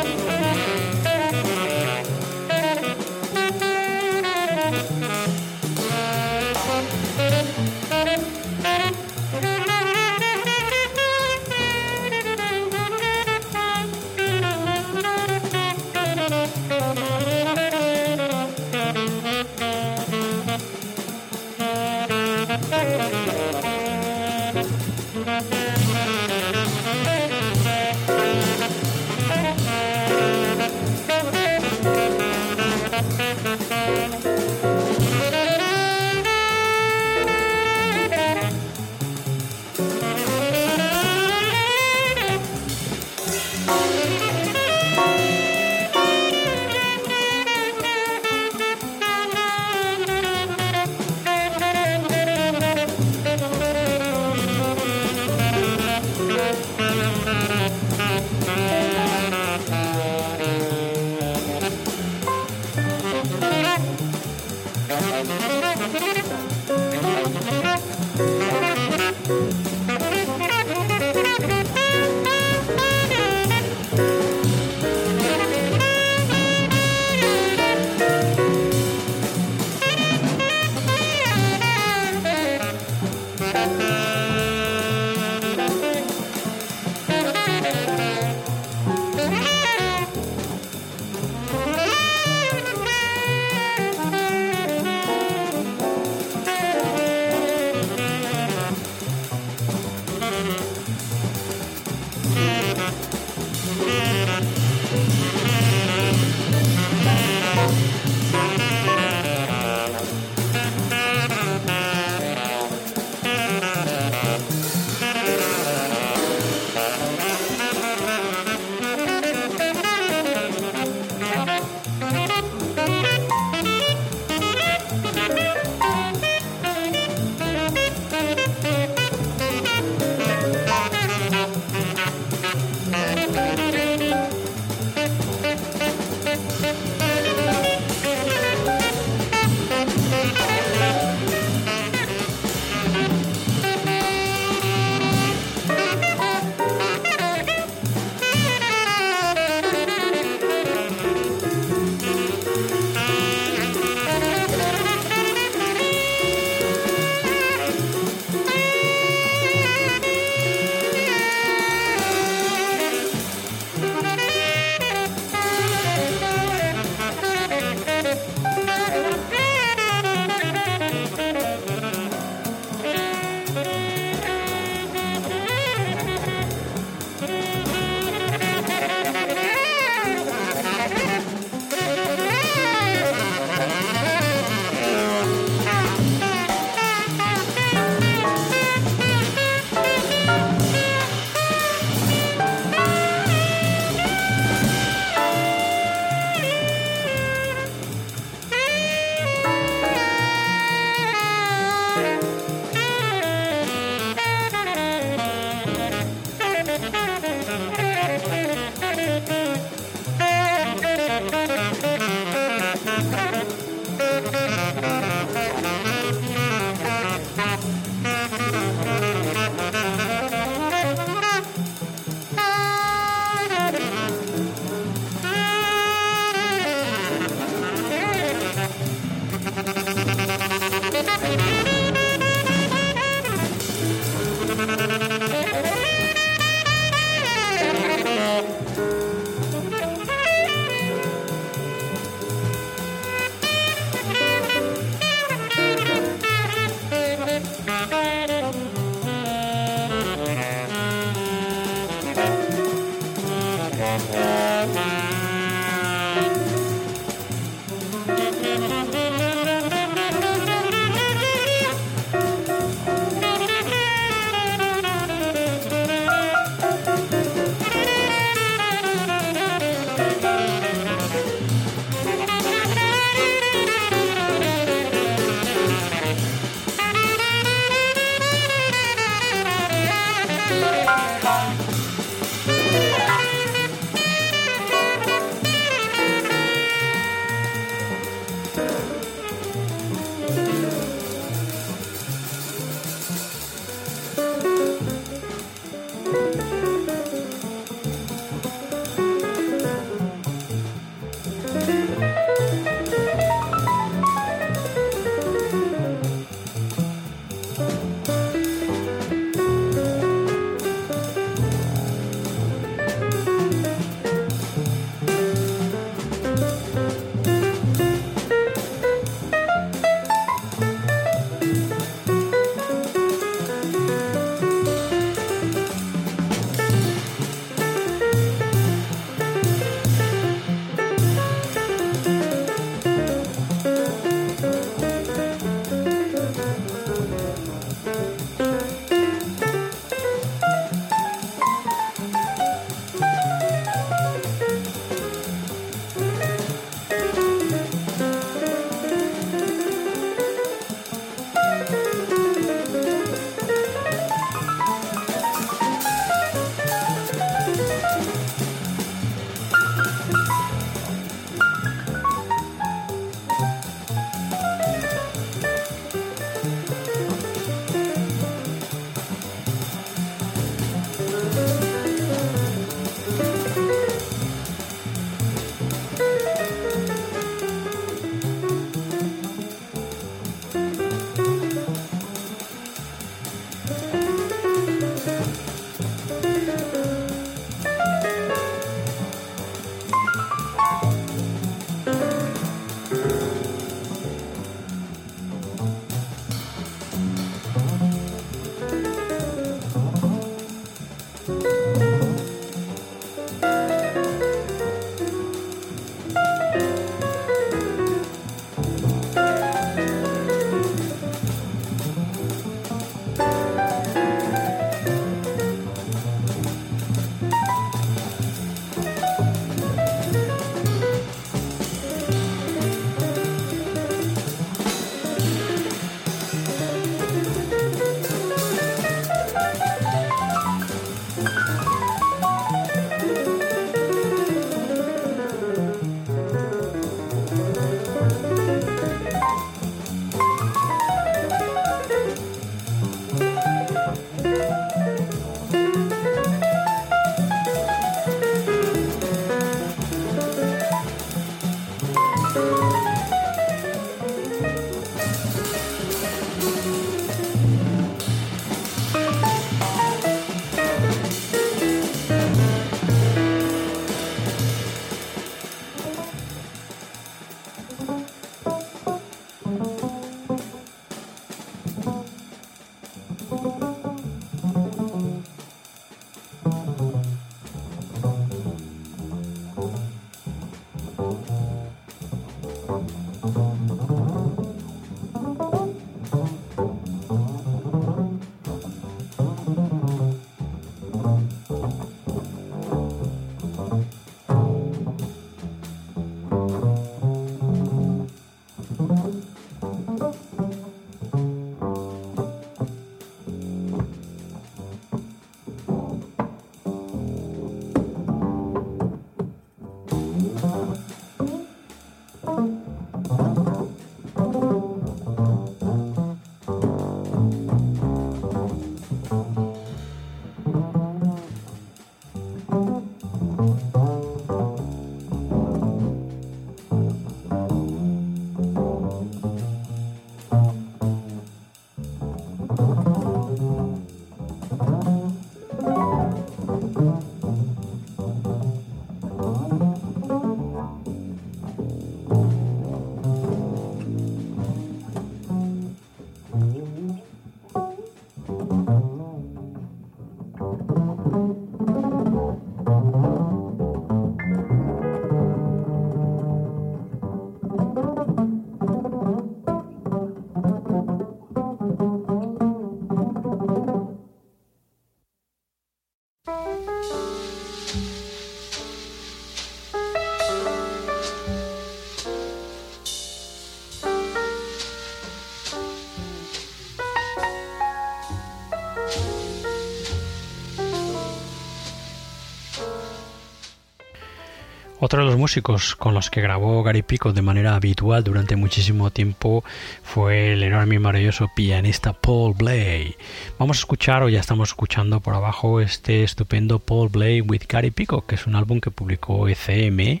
[584.92, 588.90] Otro de los músicos con los que grabó Gary Pico de manera habitual durante muchísimo
[588.90, 589.42] tiempo
[589.82, 592.94] fue el enorme y maravilloso pianista Paul Bley.
[593.38, 597.70] Vamos a escuchar, o ya estamos escuchando por abajo, este estupendo Paul Bley with Gary
[597.70, 600.00] Pico, que es un álbum que publicó ECM en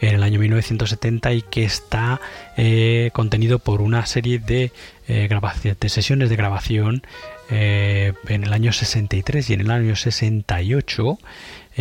[0.00, 2.20] el año 1970 y que está
[2.56, 4.70] eh, contenido por una serie de,
[5.08, 5.28] eh,
[5.80, 7.02] de sesiones de grabación
[7.50, 11.18] eh, en el año 63 y en el año 68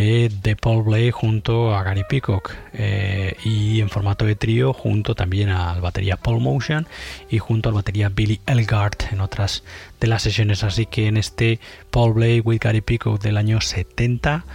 [0.02, 5.14] eh, de Paul Blay junto a Gary Peacock eh, y en formato de trío junto
[5.14, 6.88] también al batería Paul Motion
[7.30, 9.66] y junto al batería Billy Elgart en otras
[10.00, 10.64] de las sesiones.
[10.64, 11.60] Así que en este
[11.91, 14.45] Paul Blay with Gary Peacock del año 70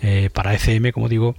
[0.00, 1.34] eh, para ECM como digo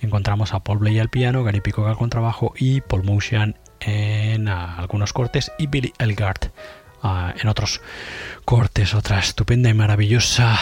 [0.00, 5.12] encontramos a Paul Blay al piano Gary Peacock al contrabajo y Paul Motion en algunos
[5.12, 6.46] cortes y Billy Elgart
[7.36, 7.82] en otros
[8.44, 8.94] cortes.
[8.94, 10.56] Otra estupenda y maravillosa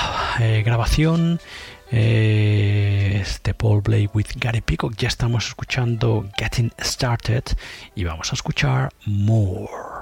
[0.64, 1.38] grabación
[1.90, 4.96] eh, este Paul Blay with Gary Peacock.
[4.96, 7.44] Ya estamos escuchando Getting Started
[7.94, 9.99] y vamos a escuchar More.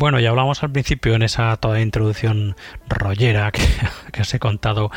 [0.00, 2.56] Bueno, ya hablamos al principio en esa toda introducción
[2.88, 3.60] rollera que,
[4.12, 4.90] que, os he contado.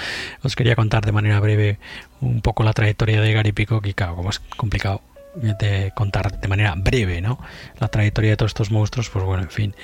[0.43, 1.77] Os quería contar de manera breve
[2.21, 5.01] un poco la trayectoria de Gary y claro, como es complicado
[5.35, 7.39] de contar de manera breve ¿no?
[7.79, 9.75] la trayectoria de todos estos monstruos, pues bueno, en fin.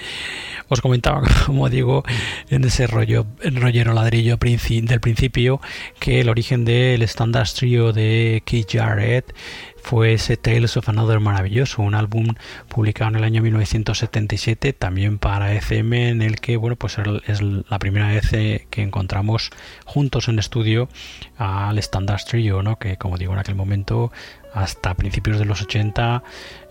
[0.68, 2.04] Os comentaba, como digo,
[2.50, 5.60] en ese rollo, el rollero ladrillo del principio,
[6.00, 9.34] que el origen del Standard Trio de Keith Jarrett
[9.82, 12.36] fue ese Tales of Another maravilloso, un álbum
[12.68, 17.80] publicado en el año 1977 también para ECM en el que bueno pues es la
[17.80, 19.52] primera vez que encontramos
[19.86, 20.90] juntos en estudio
[21.38, 22.78] al Standard Trio, ¿no?
[22.78, 24.12] que como digo en aquel momento
[24.54, 26.24] hasta principios de los 80,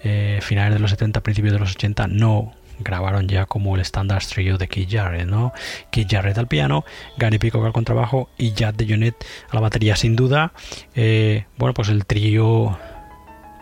[0.02, 4.24] eh, finales de los 70, principios de los 80 no grabaron ya como el Standard
[4.24, 5.52] Trio de Keith Jarrett, ¿no?
[5.90, 6.84] Keith Jarrett al piano,
[7.16, 9.14] Gary Pico al contrabajo y Jack de Jonet
[9.50, 10.52] a la batería sin duda.
[10.94, 12.78] Eh, bueno, pues el trío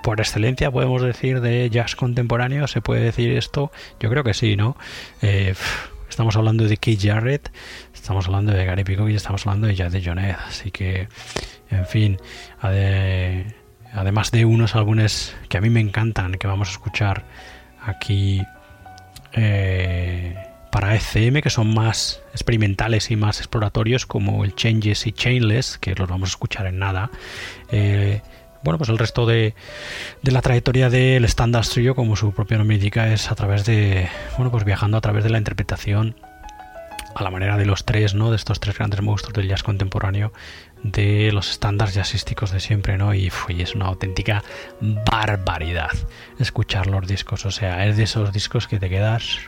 [0.06, 3.72] por excelencia, podemos decir, de jazz contemporáneo, ¿se puede decir esto?
[3.98, 4.76] Yo creo que sí, ¿no?
[5.20, 5.52] Eh,
[6.08, 7.50] estamos hablando de Keith Jarrett,
[7.92, 11.08] estamos hablando de Gary Pico y estamos hablando de Jazz de Jonet, así que,
[11.70, 12.18] en fin,
[13.92, 17.24] además de unos álbumes que a mí me encantan, que vamos a escuchar
[17.82, 18.44] aquí
[19.32, 20.36] eh,
[20.70, 25.96] para ECM, que son más experimentales y más exploratorios, como el Changes y Chainless, que
[25.96, 27.10] los vamos a escuchar en nada.
[27.72, 28.22] Eh,
[28.66, 29.54] bueno, pues el resto de,
[30.22, 34.50] la trayectoria del Standard Trio, como su propio nombre indica, es a través de, bueno,
[34.50, 36.16] pues viajando a través de la interpretación
[37.14, 38.30] a la manera de los tres, ¿no?
[38.30, 40.32] De estos tres grandes monstruos del jazz contemporáneo,
[40.82, 43.14] de los estándares jazzísticos de siempre, ¿no?
[43.14, 44.42] Y es una auténtica
[44.80, 45.92] barbaridad
[46.40, 49.38] escuchar los discos, o sea, es de esos discos que te quedas...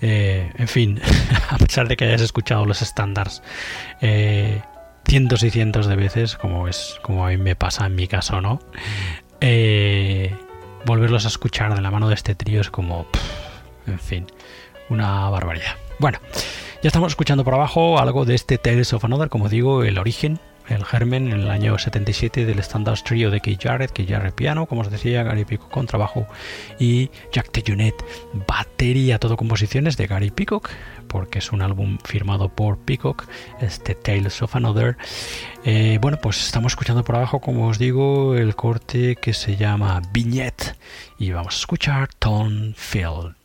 [0.00, 1.00] Eh, en fin,
[1.48, 3.42] a pesar de que hayas escuchado los estándares
[4.00, 4.62] eh,
[5.08, 8.40] cientos y cientos de veces, como es como a mí me pasa en mi caso,
[8.42, 8.60] ¿no?
[9.40, 10.36] Eh,
[10.84, 13.06] volverlos a escuchar de la mano de este trío es como,
[13.86, 14.26] en fin,
[14.90, 15.76] una barbaridad.
[15.98, 16.18] Bueno,
[16.82, 20.38] ya estamos escuchando por abajo algo de este Tales of Another, como digo, el origen
[20.68, 24.66] el germen en el año 77 del Standard Trio de Keith Jarrett, Keith Jarrett piano,
[24.66, 26.26] como os decía, Gary Peacock con trabajo
[26.78, 27.94] y Jack Tejunet
[28.46, 30.68] batería, todo composiciones de Gary Peacock,
[31.08, 33.24] porque es un álbum firmado por Peacock,
[33.60, 34.96] este Tales of Another.
[35.64, 40.02] Eh, bueno, pues estamos escuchando por abajo, como os digo, el corte que se llama
[40.12, 40.76] Vignette
[41.18, 43.37] y vamos a escuchar Tone Field.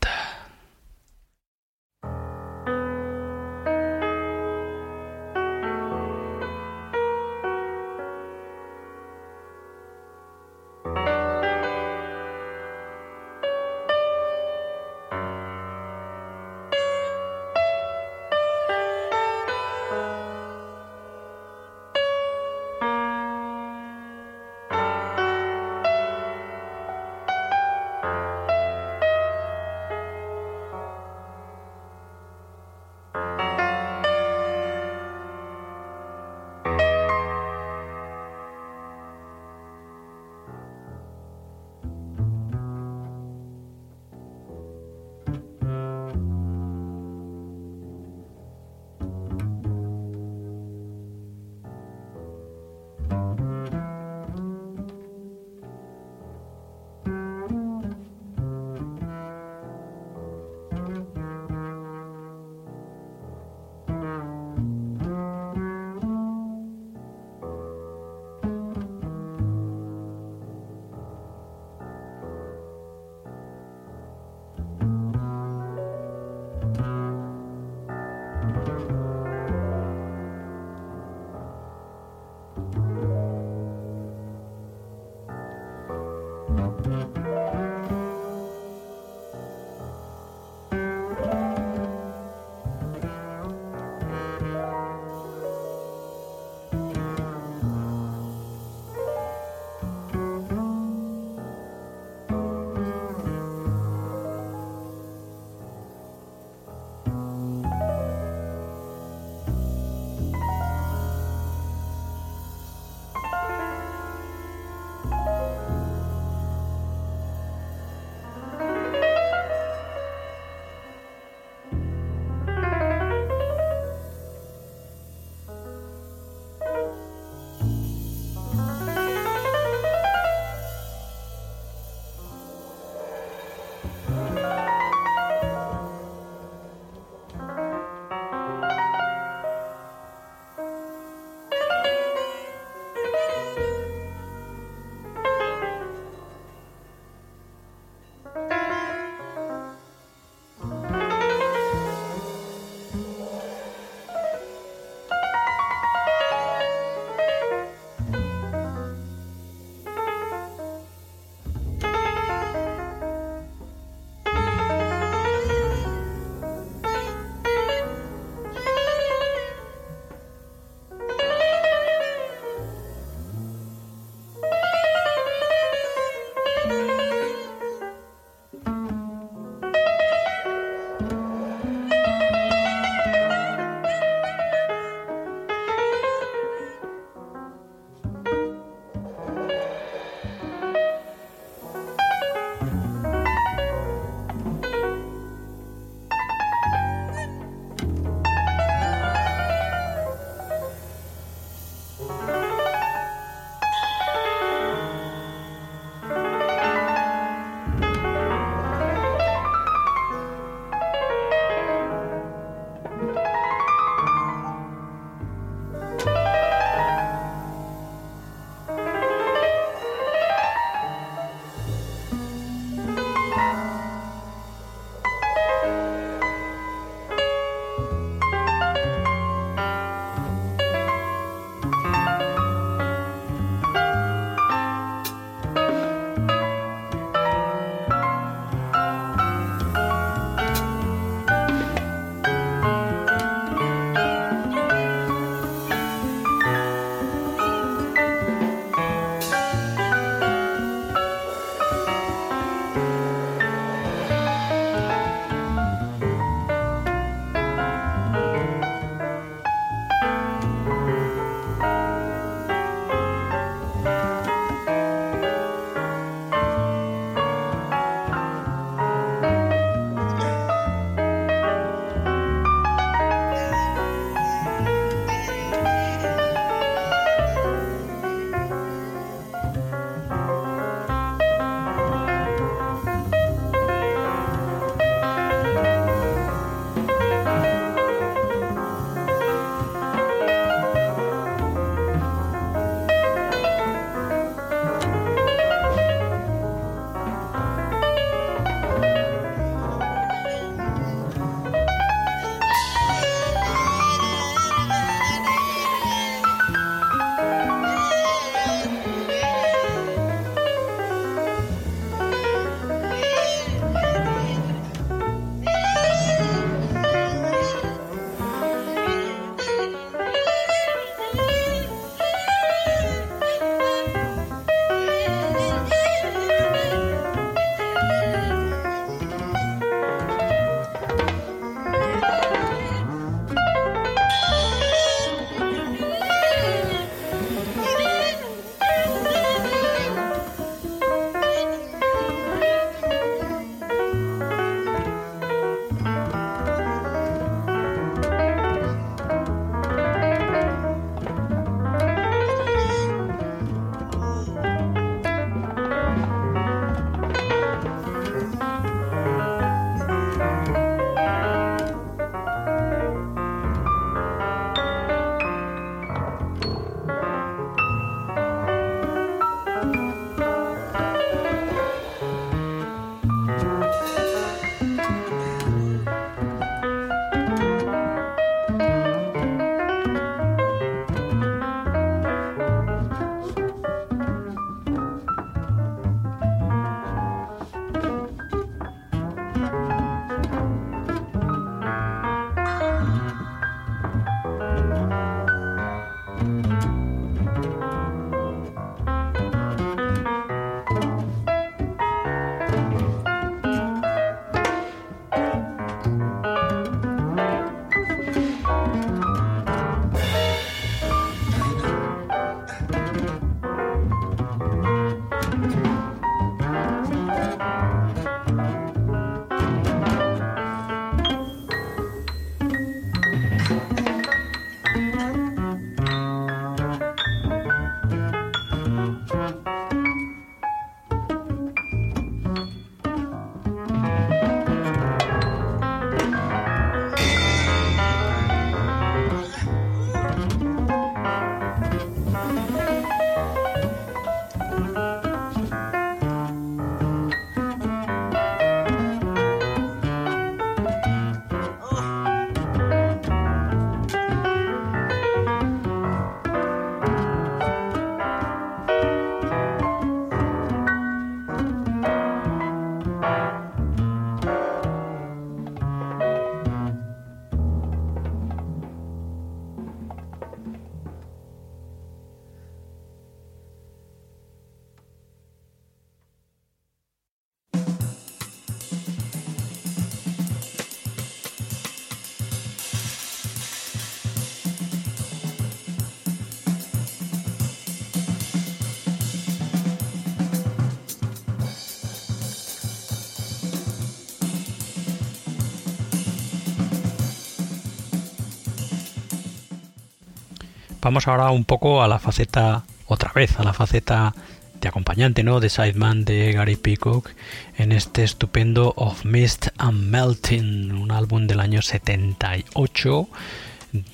[500.83, 504.13] Vamos ahora un poco a la faceta, otra vez, a la faceta
[504.59, 505.39] de acompañante, ¿no?
[505.39, 507.09] De Sideman de Gary Peacock
[507.57, 513.09] en este estupendo Of Mist and Melting, un álbum del año 78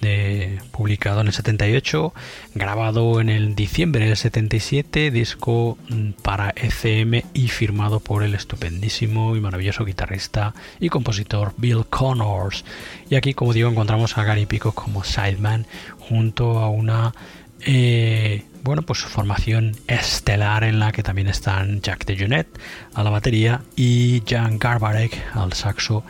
[0.02, 2.14] de, publicado en el 78,
[2.54, 5.78] grabado en el diciembre del 77, disco
[6.22, 12.66] para ECM y firmado por el estupendísimo y maravilloso guitarrista y compositor Bill Connors.
[13.10, 15.66] Y aquí, como digo, encontramos a Gary Pico como sideman
[16.10, 17.14] junto a una
[17.62, 22.60] eh, bueno, pues formación estelar en la que también están Jack DeJohnette
[22.94, 26.04] a la batería y Jan Garbarek al saxo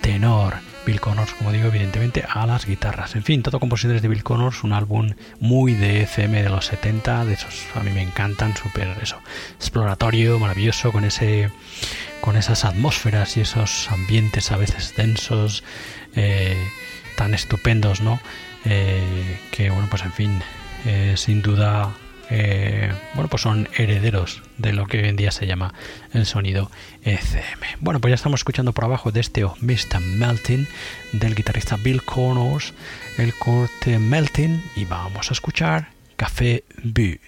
[0.00, 0.54] tenor.
[0.86, 3.14] Bill Connors, como digo, evidentemente a las guitarras.
[3.14, 7.26] En fin, todo compositores de Bill Connors, un álbum muy de FM de los 70,
[7.26, 9.18] de esos a mí me encantan, súper eso,
[9.56, 11.50] exploratorio, maravilloso, con ese
[12.22, 15.64] con esas atmósferas y esos ambientes a veces densos,
[16.16, 16.56] eh,
[17.16, 18.20] tan estupendos, ¿no?
[18.64, 20.42] Eh, que bueno, pues en fin,
[20.86, 21.94] eh, sin duda
[22.30, 25.74] eh, bueno, pues son herederos de lo que hoy en día se llama
[26.12, 26.70] el sonido
[27.02, 27.80] ECM.
[27.80, 30.00] Bueno, pues ya estamos escuchando por abajo de este Mr.
[30.00, 30.68] Melting
[31.12, 32.72] del guitarrista Bill Connors,
[33.18, 37.18] el corte Melting, y vamos a escuchar Café Bu.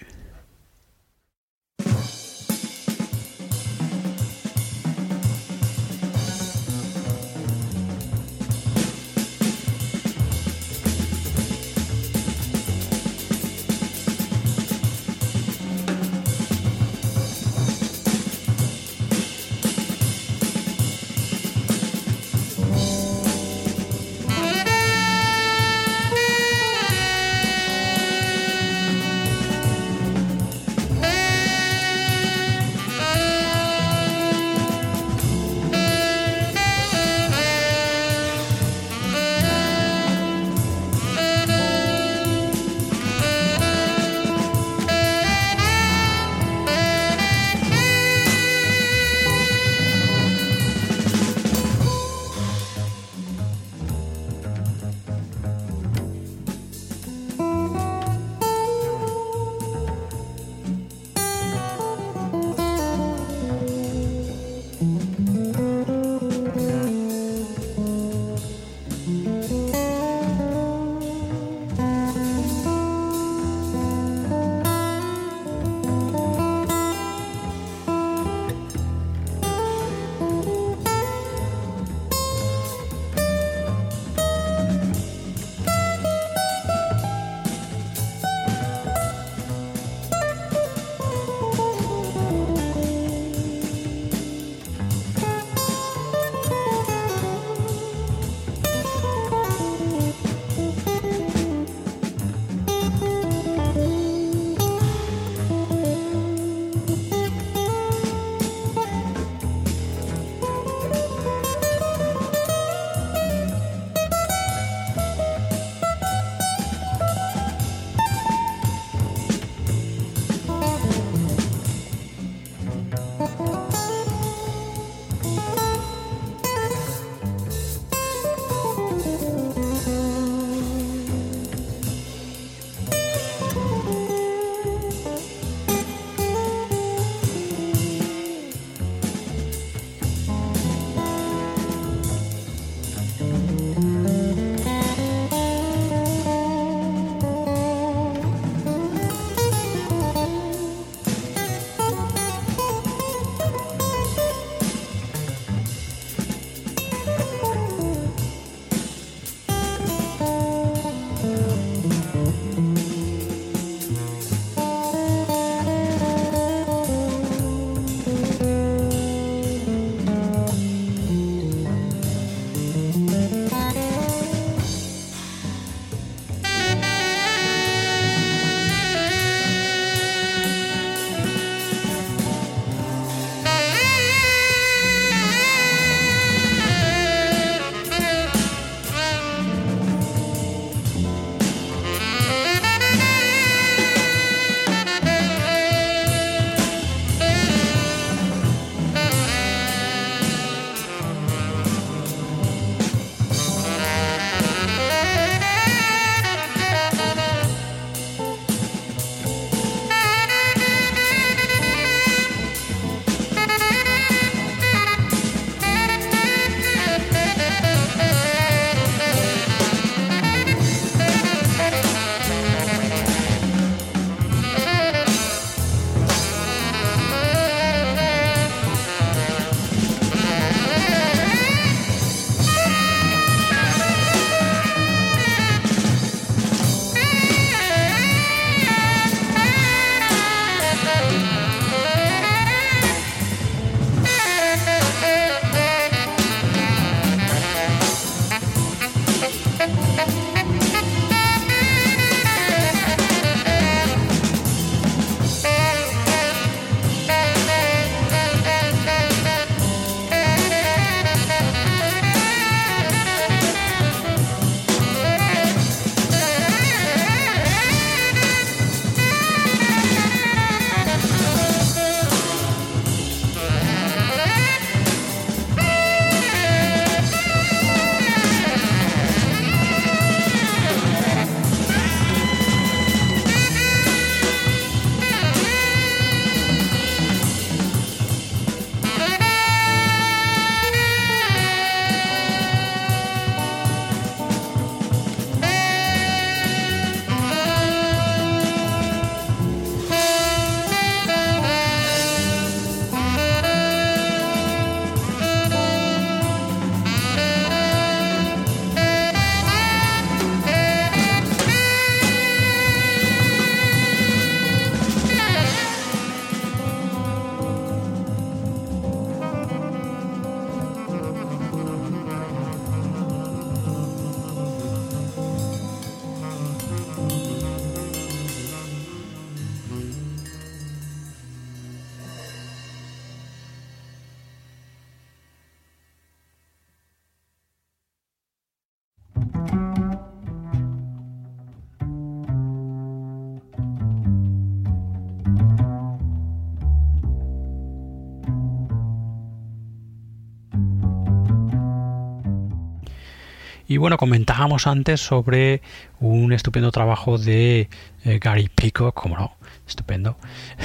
[353.73, 355.63] Y bueno, comentábamos antes sobre
[355.99, 357.71] un estupendo trabajo de
[358.05, 359.33] eh, Gary Pico, como no,
[359.67, 360.19] estupendo,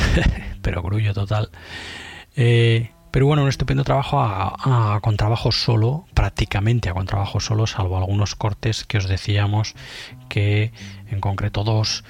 [0.61, 1.49] pero grullo total.
[2.35, 7.65] Eh, pero bueno, un estupendo trabajo a, con trabajo solo, prácticamente a con trabajo solo,
[7.65, 9.73] salvo algunos cortes que os decíamos
[10.27, 10.73] que
[11.09, 12.03] en concreto dos,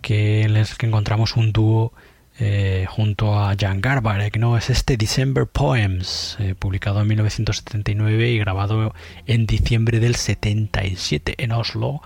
[0.00, 1.92] que en los que encontramos un dúo
[2.40, 4.56] eh, junto a Jan Garbarek, ¿no?
[4.56, 8.94] Es este December Poems, eh, publicado en 1979 y grabado
[9.26, 12.00] en diciembre del 77 en Oslo.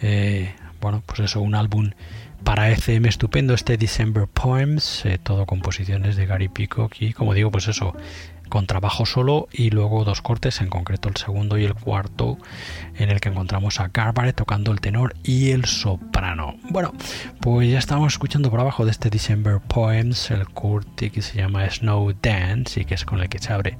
[0.00, 1.90] Eh, bueno, pues eso, un álbum
[2.44, 7.66] para ECM estupendo, este December Poems, todo composiciones de Gary Peacock y como digo, pues
[7.66, 7.96] eso,
[8.48, 12.38] con trabajo solo y luego dos cortes, en concreto el segundo y el cuarto,
[12.94, 16.56] en el que encontramos a Garbarek tocando el tenor y el soprano.
[16.70, 16.92] Bueno,
[17.40, 21.68] pues ya estamos escuchando por abajo de este December Poems el corte que se llama
[21.68, 23.78] Snow Dance y que es con el que se abre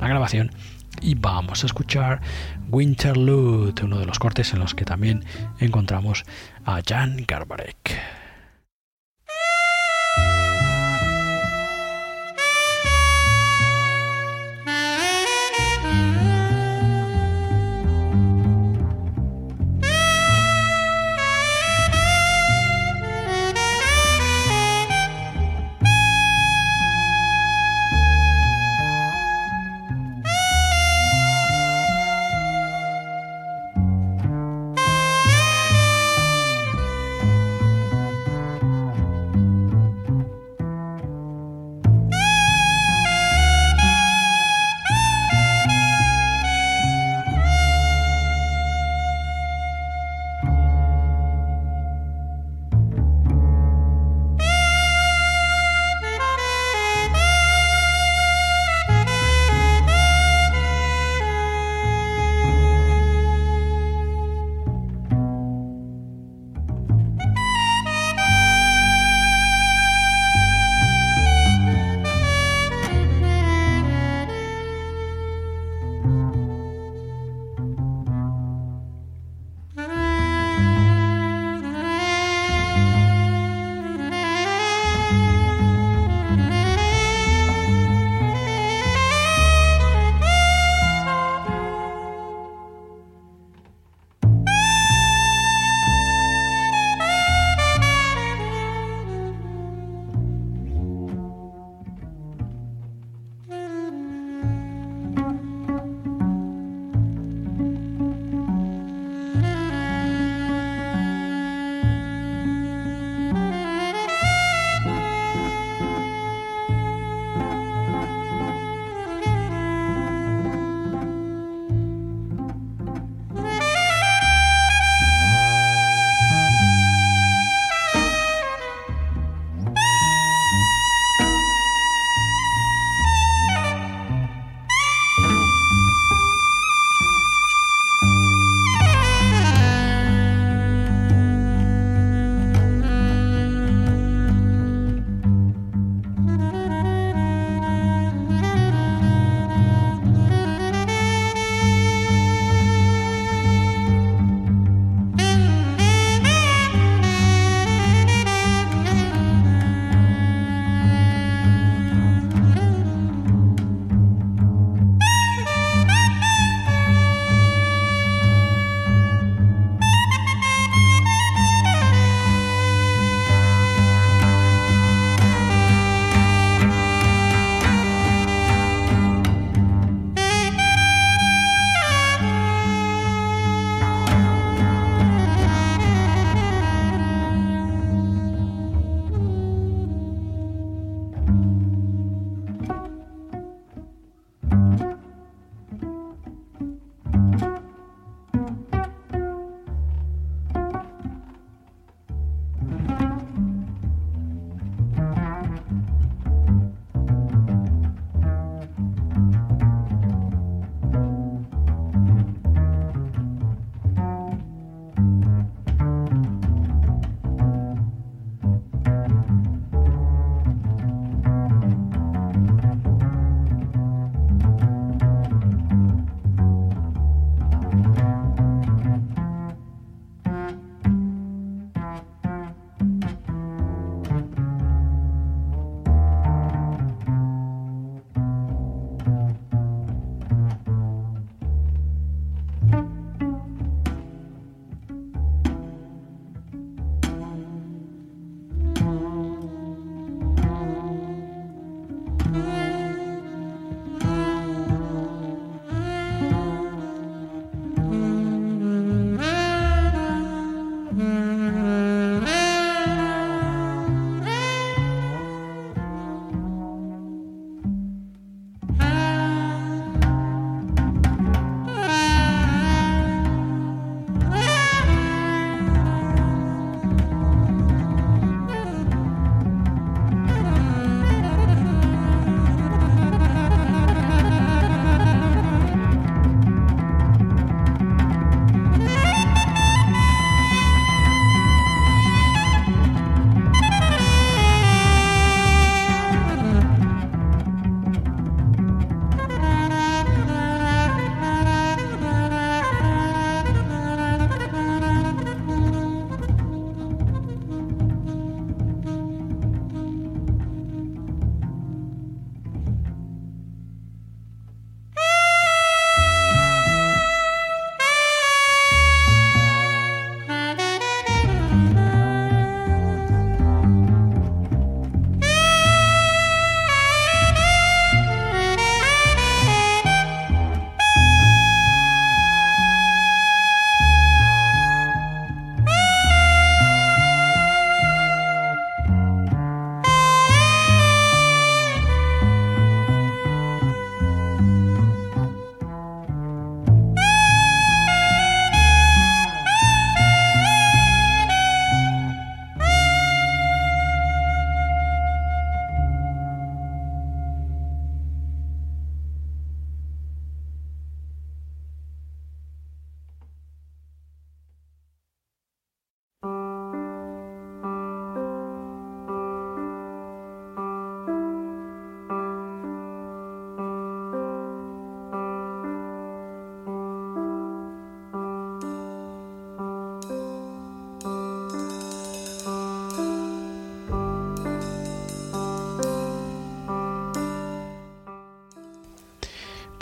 [0.00, 0.50] la grabación.
[1.00, 2.20] Y vamos a escuchar
[2.70, 5.24] Winterlude, uno de los cortes en los que también
[5.60, 6.24] encontramos
[6.64, 8.17] a Jan Garbarek.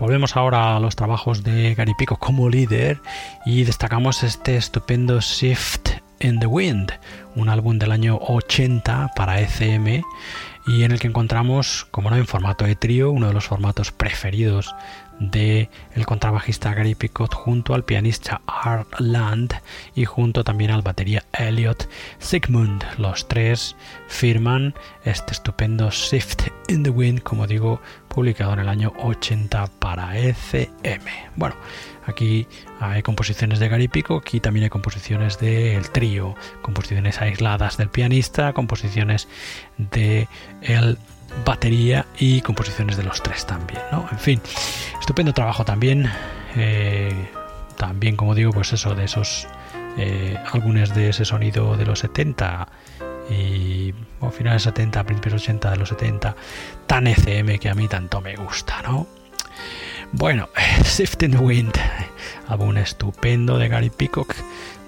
[0.06, 3.00] Volvemos ahora a los trabajos de Gary Pico como líder
[3.44, 5.85] y destacamos este estupendo Shift
[6.20, 6.92] in the Wind,
[7.34, 10.02] un álbum del año 80 para ECM
[10.66, 13.92] y en el que encontramos, como no, en formato de trío, uno de los formatos
[13.92, 14.74] preferidos
[15.20, 19.54] de el contrabajista Gary Picot junto al pianista Art Land
[19.94, 21.88] y junto también al batería Elliot
[22.18, 22.84] Sigmund.
[22.98, 23.76] Los tres
[24.08, 24.74] firman
[25.04, 31.06] este estupendo Shift in the Wind, como digo, publicado en el año 80 para ECM.
[31.36, 31.54] Bueno,
[32.06, 32.46] aquí
[32.80, 38.52] hay composiciones de Gary Pico, aquí también hay composiciones del trío, composiciones aisladas del pianista,
[38.52, 39.28] composiciones
[39.78, 40.28] de
[40.62, 40.98] el
[41.44, 44.08] batería y composiciones de los tres también, ¿no?
[44.10, 44.40] En fin,
[44.98, 46.10] estupendo trabajo también.
[46.56, 47.12] Eh,
[47.76, 49.46] también, como digo, pues eso, de esos
[49.98, 52.68] eh, álbumes de ese sonido de los 70
[53.30, 56.36] y o finales 70, principios 80 de los 70,
[56.86, 59.06] tan ECM que a mí tanto me gusta, ¿no?
[60.12, 60.48] Bueno,
[60.84, 61.74] Shift in the Wind,
[62.48, 64.34] álbum estupendo de Gary Peacock,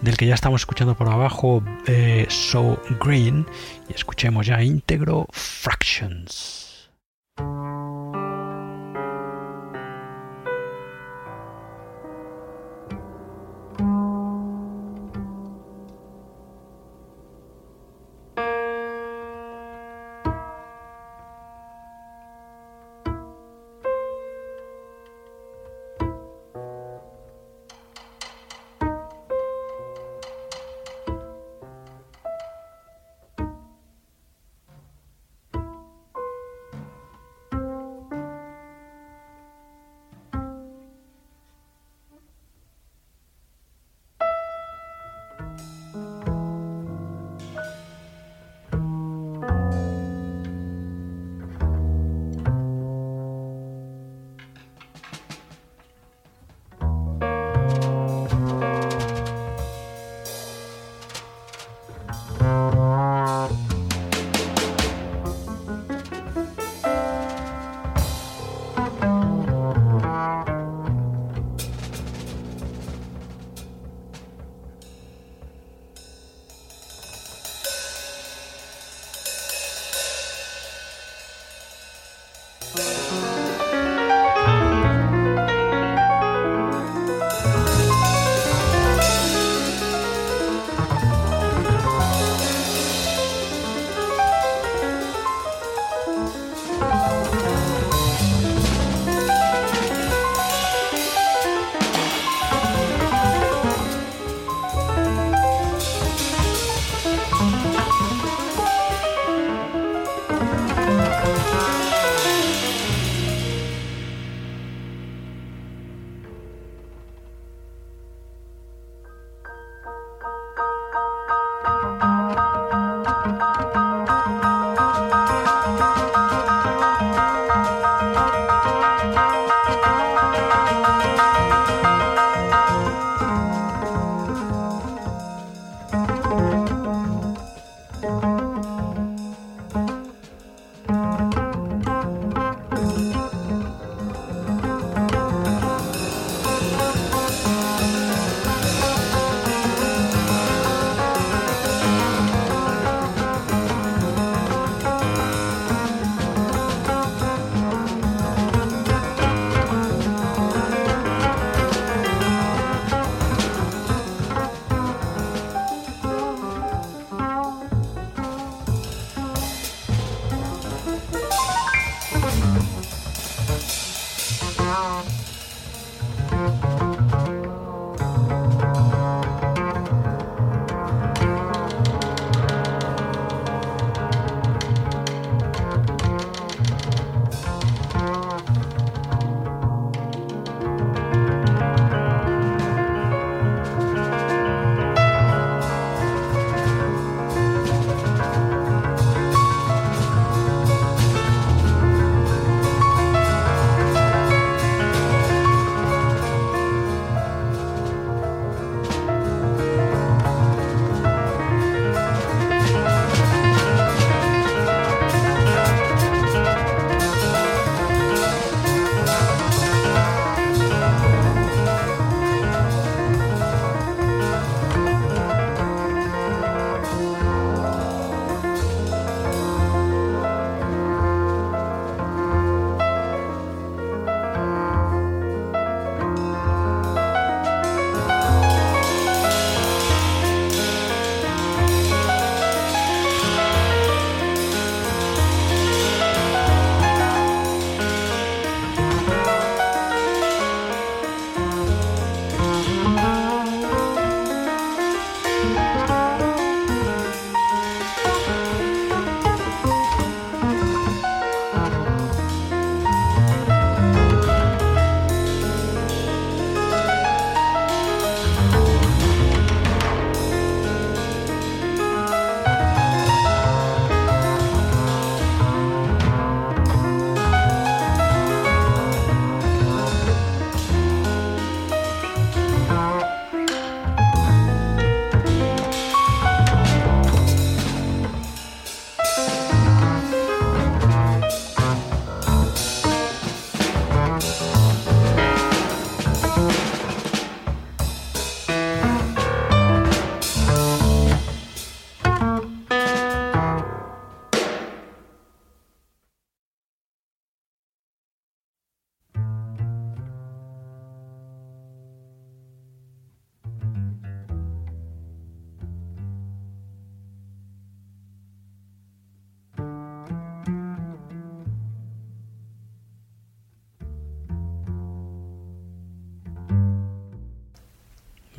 [0.00, 3.46] del que ya estamos escuchando por abajo eh, So Green,
[3.88, 6.67] y escuchemos ya íntegro Fractions.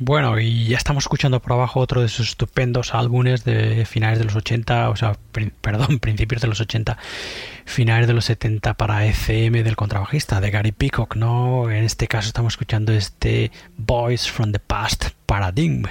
[0.02, 4.24] Bueno, y ya estamos escuchando por abajo otro de sus estupendos álbumes de finales de
[4.24, 5.18] los 80, o sea,
[5.60, 6.96] perdón, principios de los 80,
[7.66, 11.70] finales de los 70 para ECM del contrabajista, de Gary Peacock, ¿no?
[11.70, 15.82] En este caso estamos escuchando este Boys from the Past Paradigm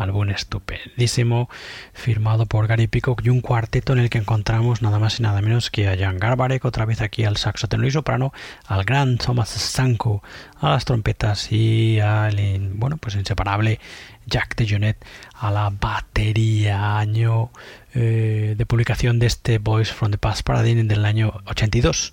[0.00, 1.48] álbum estupendísimo
[1.92, 5.40] firmado por Gary Peacock y un cuarteto en el que encontramos nada más y nada
[5.42, 8.32] menos que a Jan Garbarek, otra vez aquí al saxo tenor y soprano,
[8.66, 10.22] al gran Thomas Sanko
[10.60, 12.36] a las trompetas y al
[12.74, 13.80] bueno pues inseparable
[14.26, 15.04] Jack DeJohnette
[15.34, 17.50] a la batería año
[17.94, 22.12] eh, de publicación de este Voice from the Past Paradigm del año 82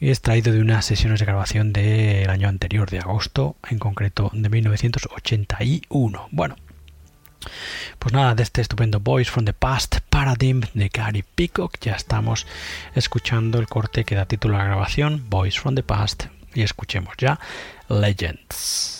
[0.00, 6.28] extraído de unas sesiones de grabación del año anterior, de agosto, en concreto de 1981.
[6.30, 6.56] Bueno,
[7.98, 12.46] pues nada, de este estupendo Voice from the Past Paradigm de Gary Peacock, ya estamos
[12.94, 17.14] escuchando el corte que da título a la grabación, Voice from the Past, y escuchemos
[17.18, 17.38] ya
[17.88, 18.98] Legends.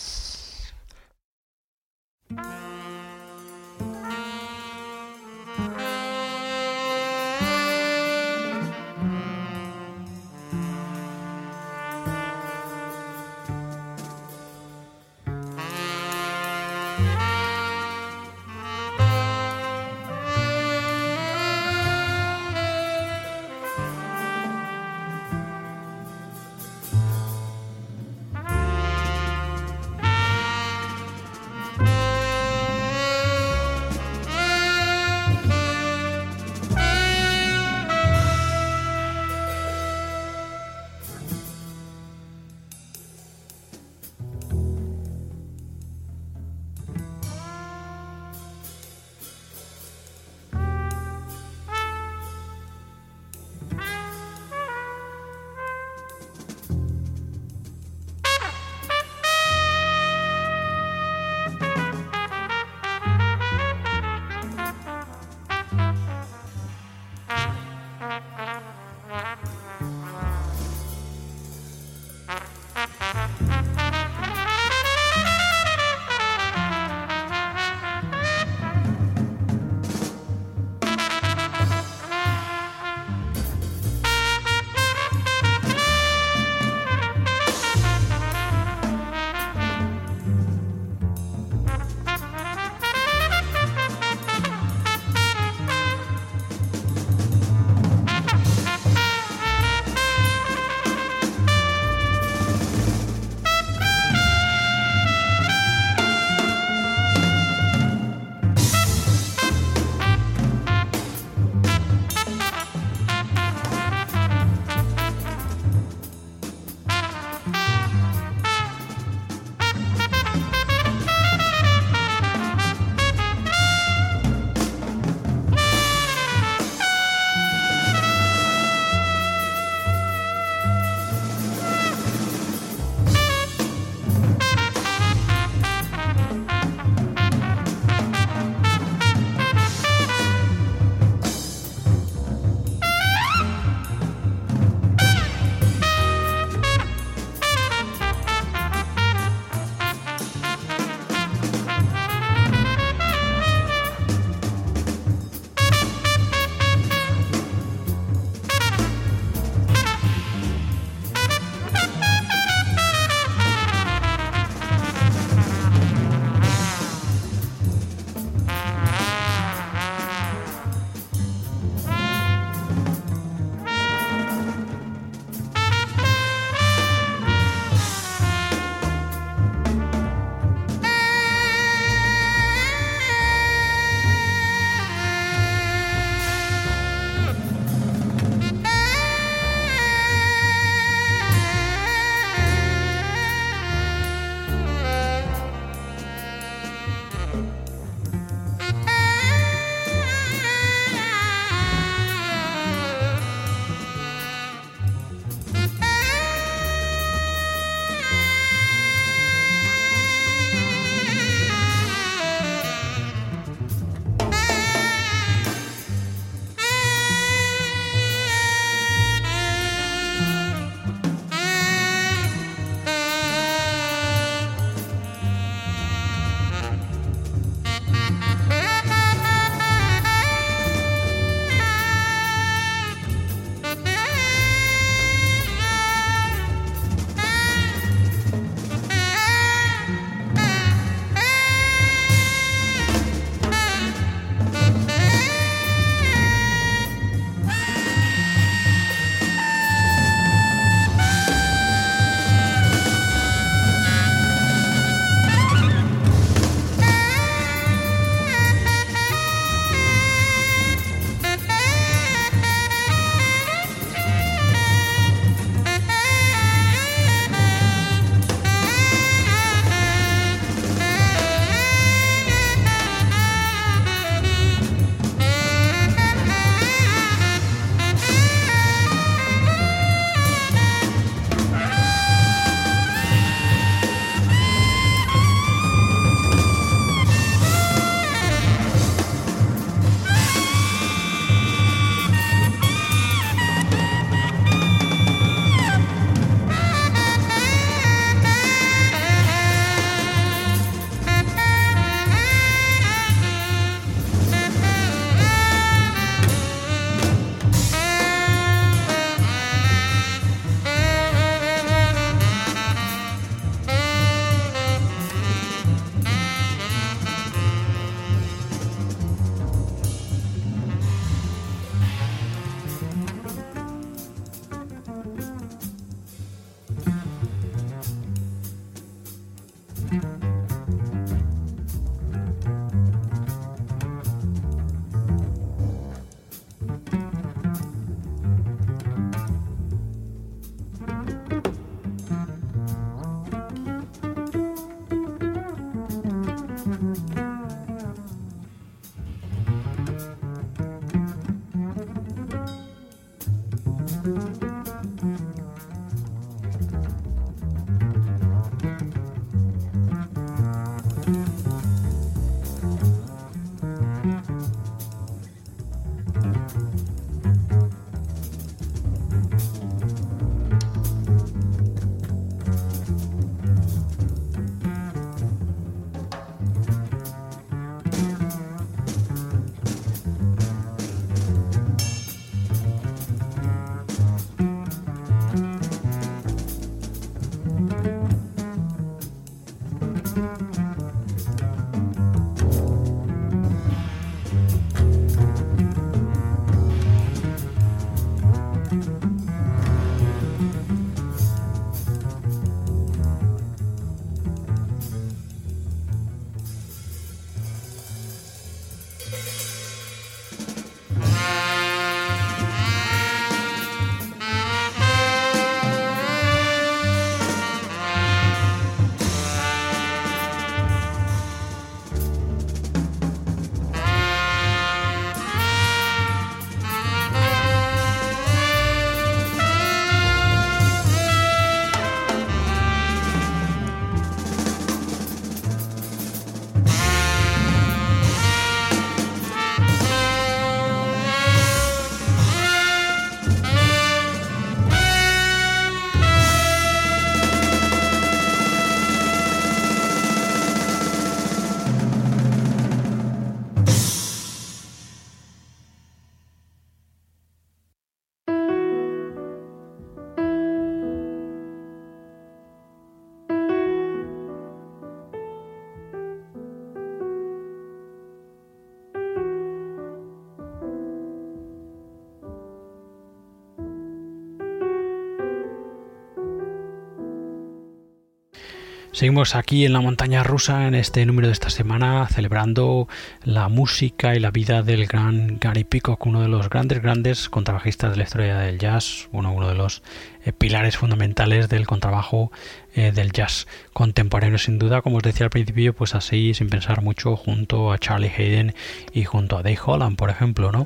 [478.99, 482.89] Seguimos aquí en la montaña rusa en este número de esta semana celebrando
[483.23, 487.91] la música y la vida del gran Gary Peacock, uno de los grandes, grandes contrabajistas
[487.91, 489.83] de la historia del jazz, uno, uno de los
[490.25, 492.29] eh, pilares fundamentales del contrabajo
[492.75, 496.81] eh, del jazz contemporáneo sin duda, como os decía al principio, pues así sin pensar
[496.81, 498.53] mucho junto a Charlie Hayden
[498.91, 500.65] y junto a Dave Holland, por ejemplo, ¿no?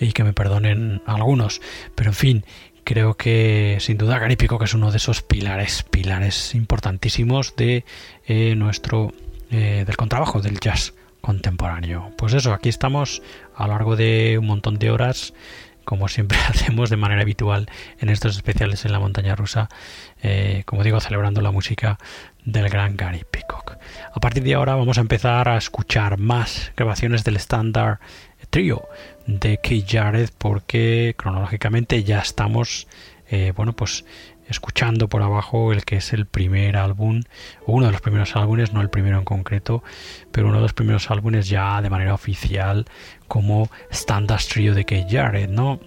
[0.00, 1.60] Y que me perdonen algunos,
[1.94, 2.44] pero en fin,
[2.84, 7.84] creo que sin duda Gary que es uno de esos pilares, pilares importantísimos de
[8.26, 9.12] eh, nuestro
[9.50, 12.10] eh, del contrabajo del jazz contemporáneo.
[12.16, 13.22] Pues eso, aquí estamos
[13.54, 15.34] a lo largo de un montón de horas,
[15.84, 19.68] como siempre hacemos de manera habitual en estos especiales en la montaña rusa,
[20.22, 21.98] eh, como digo, celebrando la música
[22.44, 23.76] del gran Gary Peacock.
[24.12, 28.00] A partir de ahora vamos a empezar a escuchar más grabaciones del estándar
[28.50, 28.82] trío
[29.26, 32.86] de Keith Jarrett porque cronológicamente ya estamos
[33.28, 34.04] eh, bueno pues
[34.48, 37.22] escuchando por abajo el que es el primer álbum
[37.66, 39.82] uno de los primeros álbumes no el primero en concreto
[40.30, 42.86] pero uno de los primeros álbumes ya de manera oficial
[43.28, 45.80] como Standard Trio de Keith Jarrett no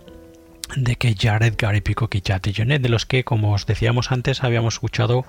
[0.75, 2.21] de que Jared, Gary Pico y
[2.53, 5.25] Jonet, de los que, como os decíamos antes, habíamos escuchado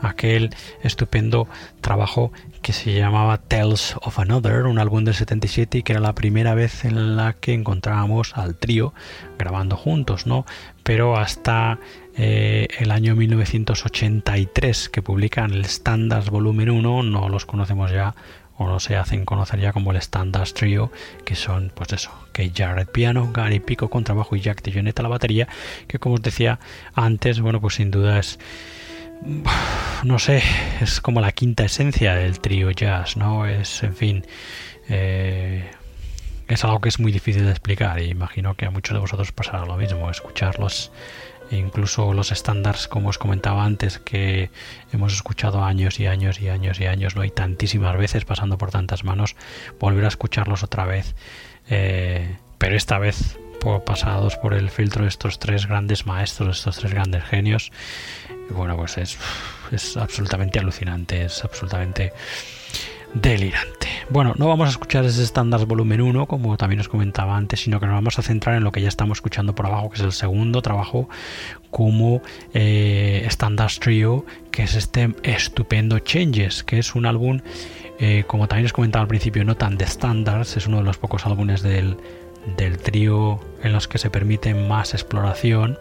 [0.00, 0.50] aquel
[0.82, 1.48] estupendo
[1.80, 2.32] trabajo
[2.62, 6.54] que se llamaba Tales of Another, un álbum del 77 y que era la primera
[6.54, 8.92] vez en la que encontrábamos al trío
[9.38, 10.44] grabando juntos, ¿no?
[10.82, 11.78] Pero hasta
[12.16, 18.14] eh, el año 1983 que publican el Standards Volumen 1 no los conocemos ya
[18.60, 20.92] o se hacen conocer ya como el Standards Trio,
[21.24, 25.08] que son, pues eso, Kate Jarrett piano, Gary Pico con trabajo y Jack Tillonetta la
[25.08, 25.48] batería,
[25.88, 26.60] que como os decía
[26.94, 28.38] antes, bueno, pues sin duda es
[30.04, 30.42] no sé,
[30.80, 33.46] es como la quinta esencia del trío jazz, ¿no?
[33.46, 34.26] Es, en fin,
[34.88, 35.70] eh,
[36.48, 39.32] es algo que es muy difícil de explicar y imagino que a muchos de vosotros
[39.32, 40.90] pasará lo mismo, escucharlos
[41.50, 44.50] e incluso los estándares, como os comentaba antes, que
[44.92, 48.70] hemos escuchado años y años y años y años, no hay tantísimas veces pasando por
[48.70, 49.36] tantas manos,
[49.78, 51.14] volver a escucharlos otra vez,
[51.68, 53.38] eh, pero esta vez
[53.84, 57.70] pasados por el filtro de estos tres grandes maestros, estos tres grandes genios,
[58.50, 59.18] bueno, pues es,
[59.70, 62.12] es absolutamente alucinante, es absolutamente
[63.14, 63.88] delirante.
[64.08, 67.78] Bueno, no vamos a escuchar ese estándar volumen 1, como también os comentaba antes, sino
[67.78, 70.02] que nos vamos a centrar en lo que ya estamos escuchando por abajo, que es
[70.02, 71.08] el segundo trabajo
[71.70, 72.22] como
[72.54, 73.28] eh,
[73.80, 77.40] Trio, que es este estupendo Changes, que es un álbum,
[77.98, 80.98] eh, como también os comentaba al principio, no tan de standards, es uno de los
[80.98, 81.96] pocos álbumes del,
[82.56, 85.78] del trío en los que se permite más exploración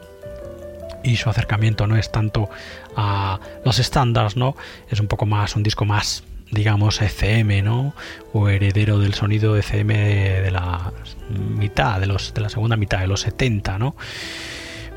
[1.03, 2.49] y su acercamiento no es tanto
[2.95, 4.56] a los estándares, ¿no?
[4.89, 7.93] Es un poco más, un disco más digamos, ECM, ¿no?
[8.34, 10.91] O heredero del sonido ECM de, la
[11.30, 13.95] mitad, de, los, de la segunda mitad, de los 70, ¿no?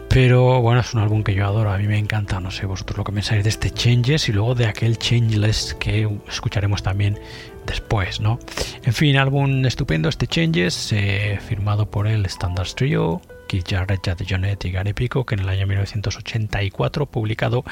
[0.09, 2.99] Pero bueno, es un álbum que yo adoro, a mí me encanta, no sé vosotros
[2.99, 7.19] lo que pensáis de este Changes y luego de aquel Changeless que escucharemos también
[7.67, 8.39] después, ¿no?
[8.85, 13.23] En fin, álbum estupendo este Changes, eh, firmado por el Standard Trio,
[13.53, 17.65] Keith Jarrett, Jade Jonet y Gary que en el año 1984 publicado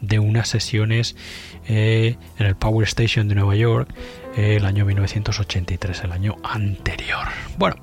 [0.00, 1.14] de unas sesiones
[1.68, 3.88] eh, en el Power Station de Nueva York
[4.36, 7.28] eh, el año 1983, el año anterior.
[7.56, 7.76] Bueno,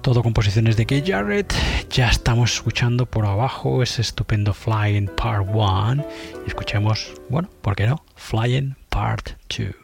[0.00, 1.52] todo composiciones de Keith Jarrett.
[1.90, 6.06] Ya estamos escuchando por abajo ese estupendo Flying Part 1
[6.46, 8.02] y escuchemos, bueno, ¿por qué no?
[8.16, 9.79] Flying Part 2.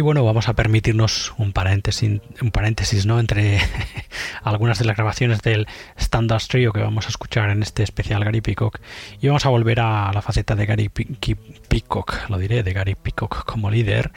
[0.00, 3.20] Y bueno, vamos a permitirnos un paréntesis, ¿no?
[3.20, 3.58] entre
[4.42, 5.66] algunas de las grabaciones del
[5.98, 8.80] Standard Trio que vamos a escuchar en este especial Gary Peacock
[9.20, 13.44] y vamos a volver a la faceta de Gary Peacock, lo diré, de Gary Peacock
[13.44, 14.10] como líder,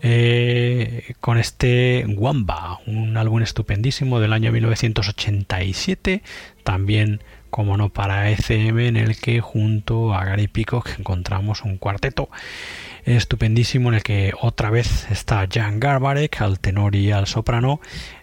[0.00, 6.22] eh, con este Wamba, un álbum estupendísimo del año 1987,
[6.62, 7.20] también
[7.50, 12.28] como no para ECM, en el que junto a Gary Peacock encontramos un cuarteto
[13.06, 17.80] estupendísimo en el que otra vez está Jan Garbarek al tenor y al soprano.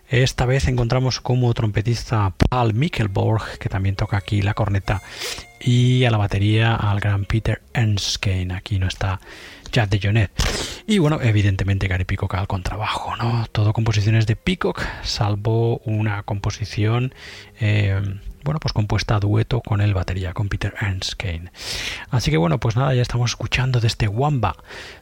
[0.10, 5.02] Esta vez encontramos como trompetista Paul Mikkelborg, que también toca aquí la corneta,
[5.60, 8.54] y a la batería al gran Peter Ernskane.
[8.54, 9.20] Aquí no está
[10.88, 13.46] Y bueno, evidentemente Gary Peacock al contrabajo, ¿no?
[13.52, 17.14] Todo composiciones de Peacock, salvo una composición
[17.60, 18.02] eh,
[18.44, 21.52] bueno, pues compuesta a dueto con el batería, con Peter Ernst Kane.
[22.10, 24.58] Así que bueno, pues nada, ya estamos escuchando de este Wamba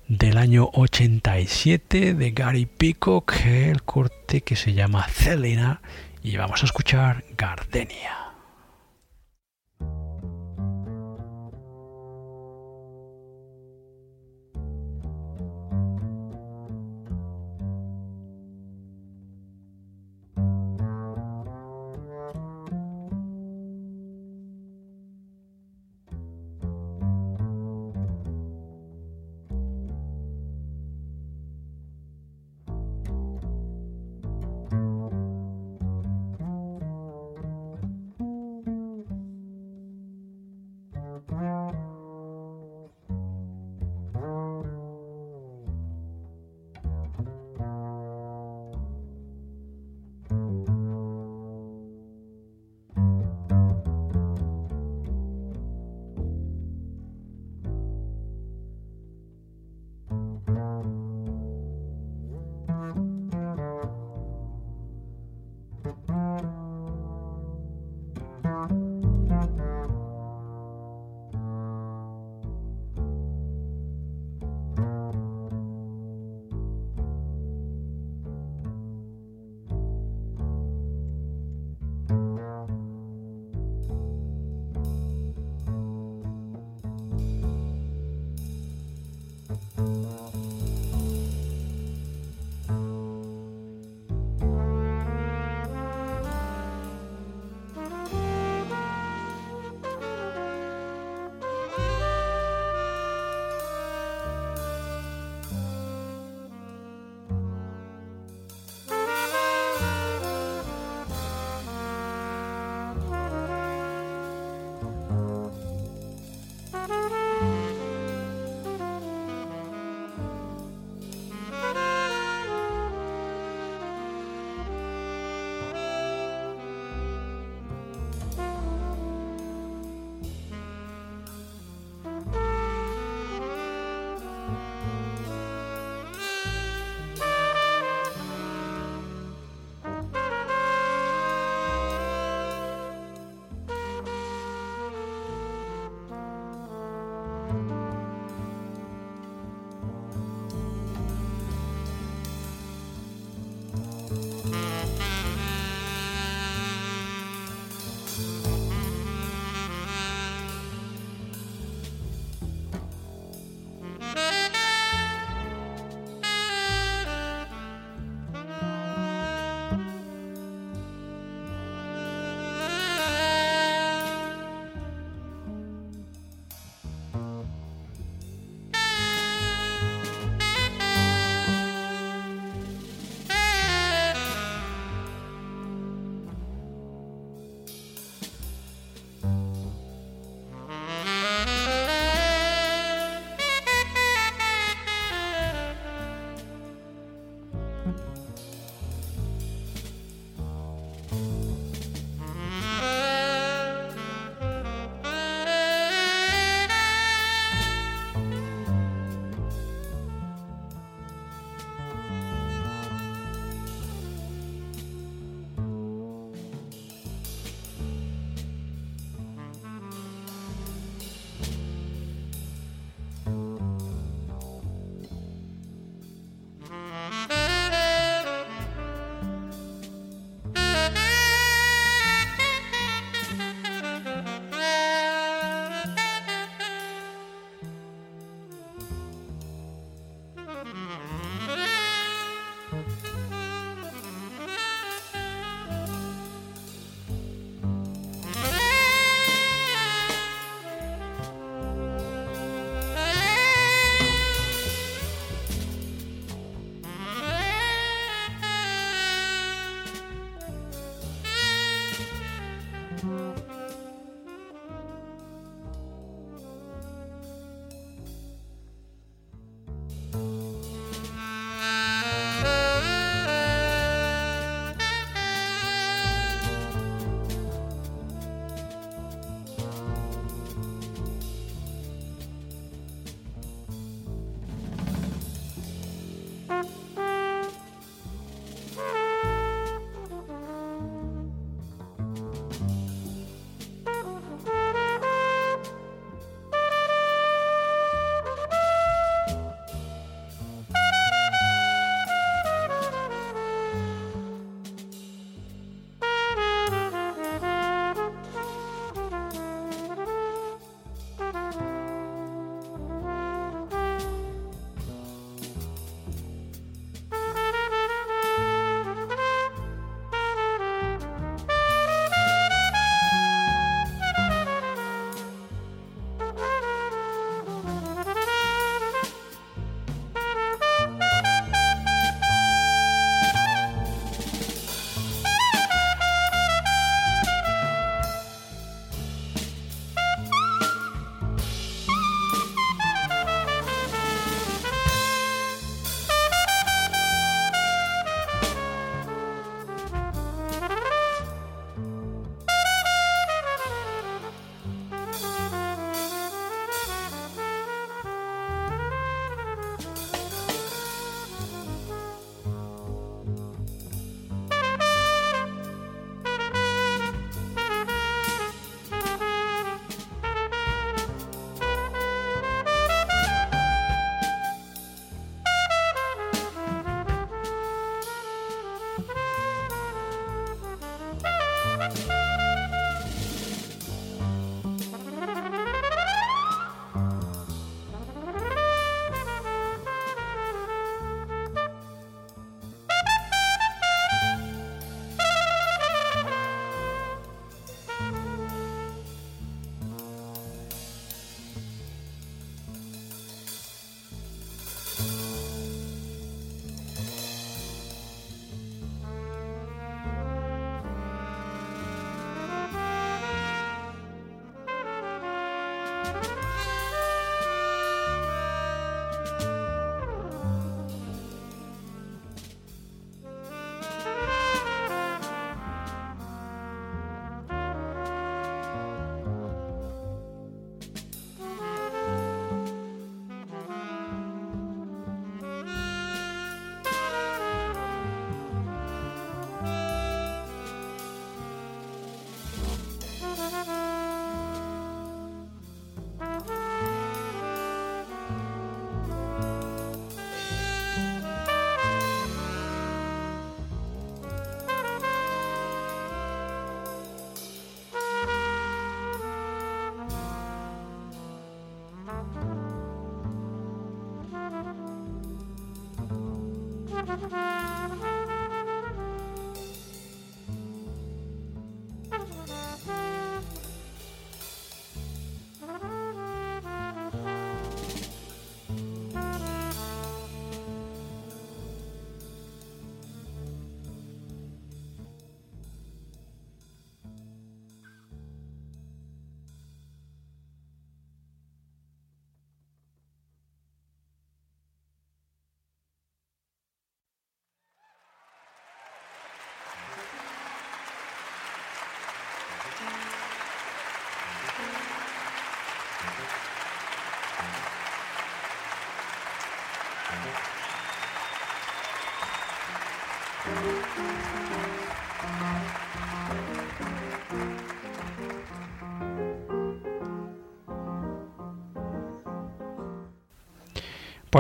[0.08, 5.82] del año 87 de Gary Peacock, el corte que se llama Celina,
[6.24, 8.31] y vamos a escuchar Gardenia.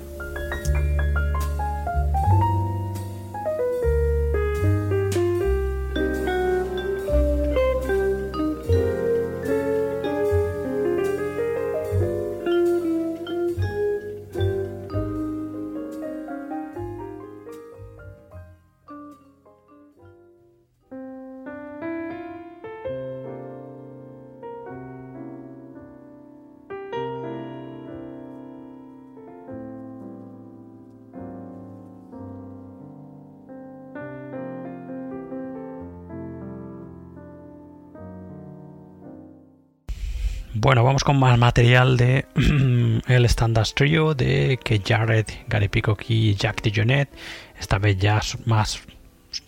[41.03, 42.25] Con más material de
[43.07, 47.13] el Standard Trio de que Jared, Gary Peacock y Jack DeJohnette.
[47.59, 48.81] Esta vez ya más,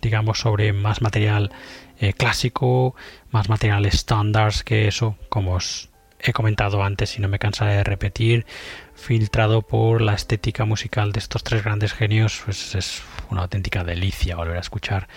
[0.00, 1.50] digamos, sobre más material
[1.98, 2.94] eh, clásico,
[3.30, 7.84] más material estándares que eso, como os he comentado antes y no me cansaré de
[7.84, 8.46] repetir,
[8.94, 14.36] filtrado por la estética musical de estos tres grandes genios, pues es una auténtica delicia
[14.36, 15.08] volver a escuchar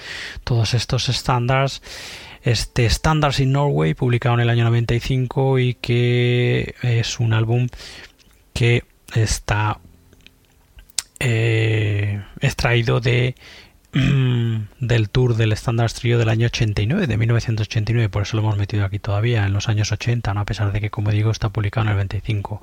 [0.44, 1.82] todos estos estándares
[2.44, 7.68] este Standards in Norway, publicado en el año 95 y que es un álbum
[8.54, 8.84] que
[9.14, 9.80] está
[11.20, 13.36] eh, extraído de
[14.80, 18.86] del tour del Standards Trio del año 89, de 1989, por eso lo hemos metido
[18.86, 20.42] aquí todavía, en los años 80, ¿no?
[20.42, 22.62] a pesar de que, como digo, está publicado en el 25.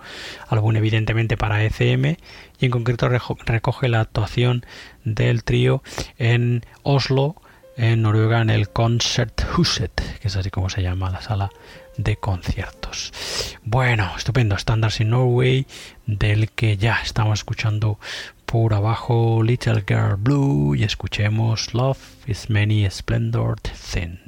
[0.48, 2.16] Álbum evidentemente para ECM
[2.60, 4.64] y en concreto recoge la actuación
[5.04, 5.82] del trío
[6.18, 7.36] en Oslo
[7.76, 11.50] en Noruega en el Concerthuset, que es así como se llama la sala
[11.96, 13.12] de conciertos.
[13.62, 15.66] Bueno, estupendo, Standards in Norway,
[16.06, 17.98] del que ya estamos escuchando
[18.46, 24.20] por abajo Little Girl Blue y escuchemos Love is Many Splendor Thin.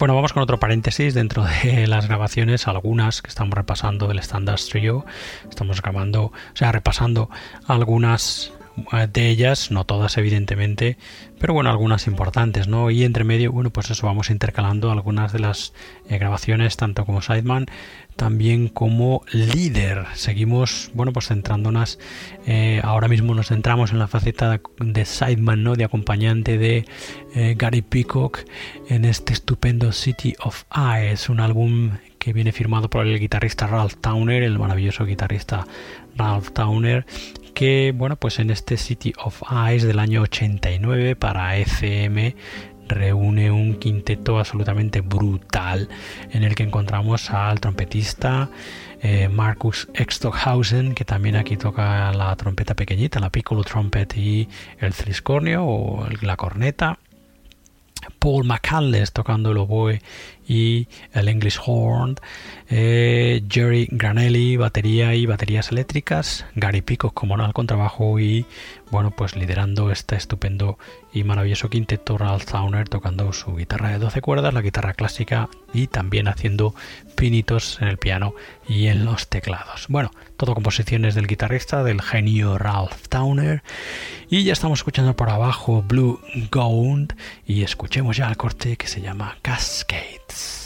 [0.00, 4.58] Bueno, vamos con otro paréntesis dentro de las grabaciones, algunas que estamos repasando del Standard
[4.58, 5.04] Trio.
[5.46, 7.28] Estamos grabando, o sea, repasando
[7.66, 8.50] algunas
[9.12, 10.96] de ellas, no todas evidentemente,
[11.38, 12.90] pero bueno, algunas importantes, ¿no?
[12.90, 15.72] Y entre medio, bueno, pues eso, vamos intercalando algunas de las
[16.08, 17.66] eh, grabaciones, tanto como Sideman,
[18.16, 20.06] también como líder.
[20.14, 21.98] Seguimos, bueno, pues centrándonos,
[22.46, 25.74] eh, ahora mismo nos centramos en la faceta de Sideman, ¿no?
[25.74, 26.84] De acompañante de
[27.56, 28.40] Gary Peacock
[28.88, 33.94] en este estupendo City of Eyes, un álbum que viene firmado por el guitarrista Ralph
[34.00, 35.66] Towner, el maravilloso guitarrista
[36.16, 37.06] Ralph Towner,
[37.54, 42.34] que bueno, pues en este City of Eyes del año 89 para ECM
[42.86, 45.88] reúne un quinteto absolutamente brutal
[46.30, 48.50] en el que encontramos al trompetista
[49.00, 54.92] eh, Marcus Extohausen que también aquí toca la trompeta pequeñita, la piccolo trumpet y el
[54.92, 56.98] triscornio o la corneta.
[58.18, 60.00] Paul McCandless tocando el oboe
[60.50, 62.16] y el English Horn,
[62.68, 68.46] eh, Jerry Granelli, batería y baterías eléctricas, Gary Pico como no al contrabajo y
[68.90, 70.76] bueno pues liderando este estupendo
[71.12, 75.86] y maravilloso quinteto Ralph Towner tocando su guitarra de 12 cuerdas, la guitarra clásica y
[75.86, 76.74] también haciendo
[77.14, 78.34] pinitos en el piano
[78.68, 79.86] y en los teclados.
[79.88, 83.62] Bueno, todo composiciones del guitarrista, del genio Ralph Towner
[84.28, 86.20] y ya estamos escuchando por abajo Blue
[86.50, 87.14] Gold
[87.46, 89.38] y escuchemos ya el corte que se llama
[90.30, 90.60] です。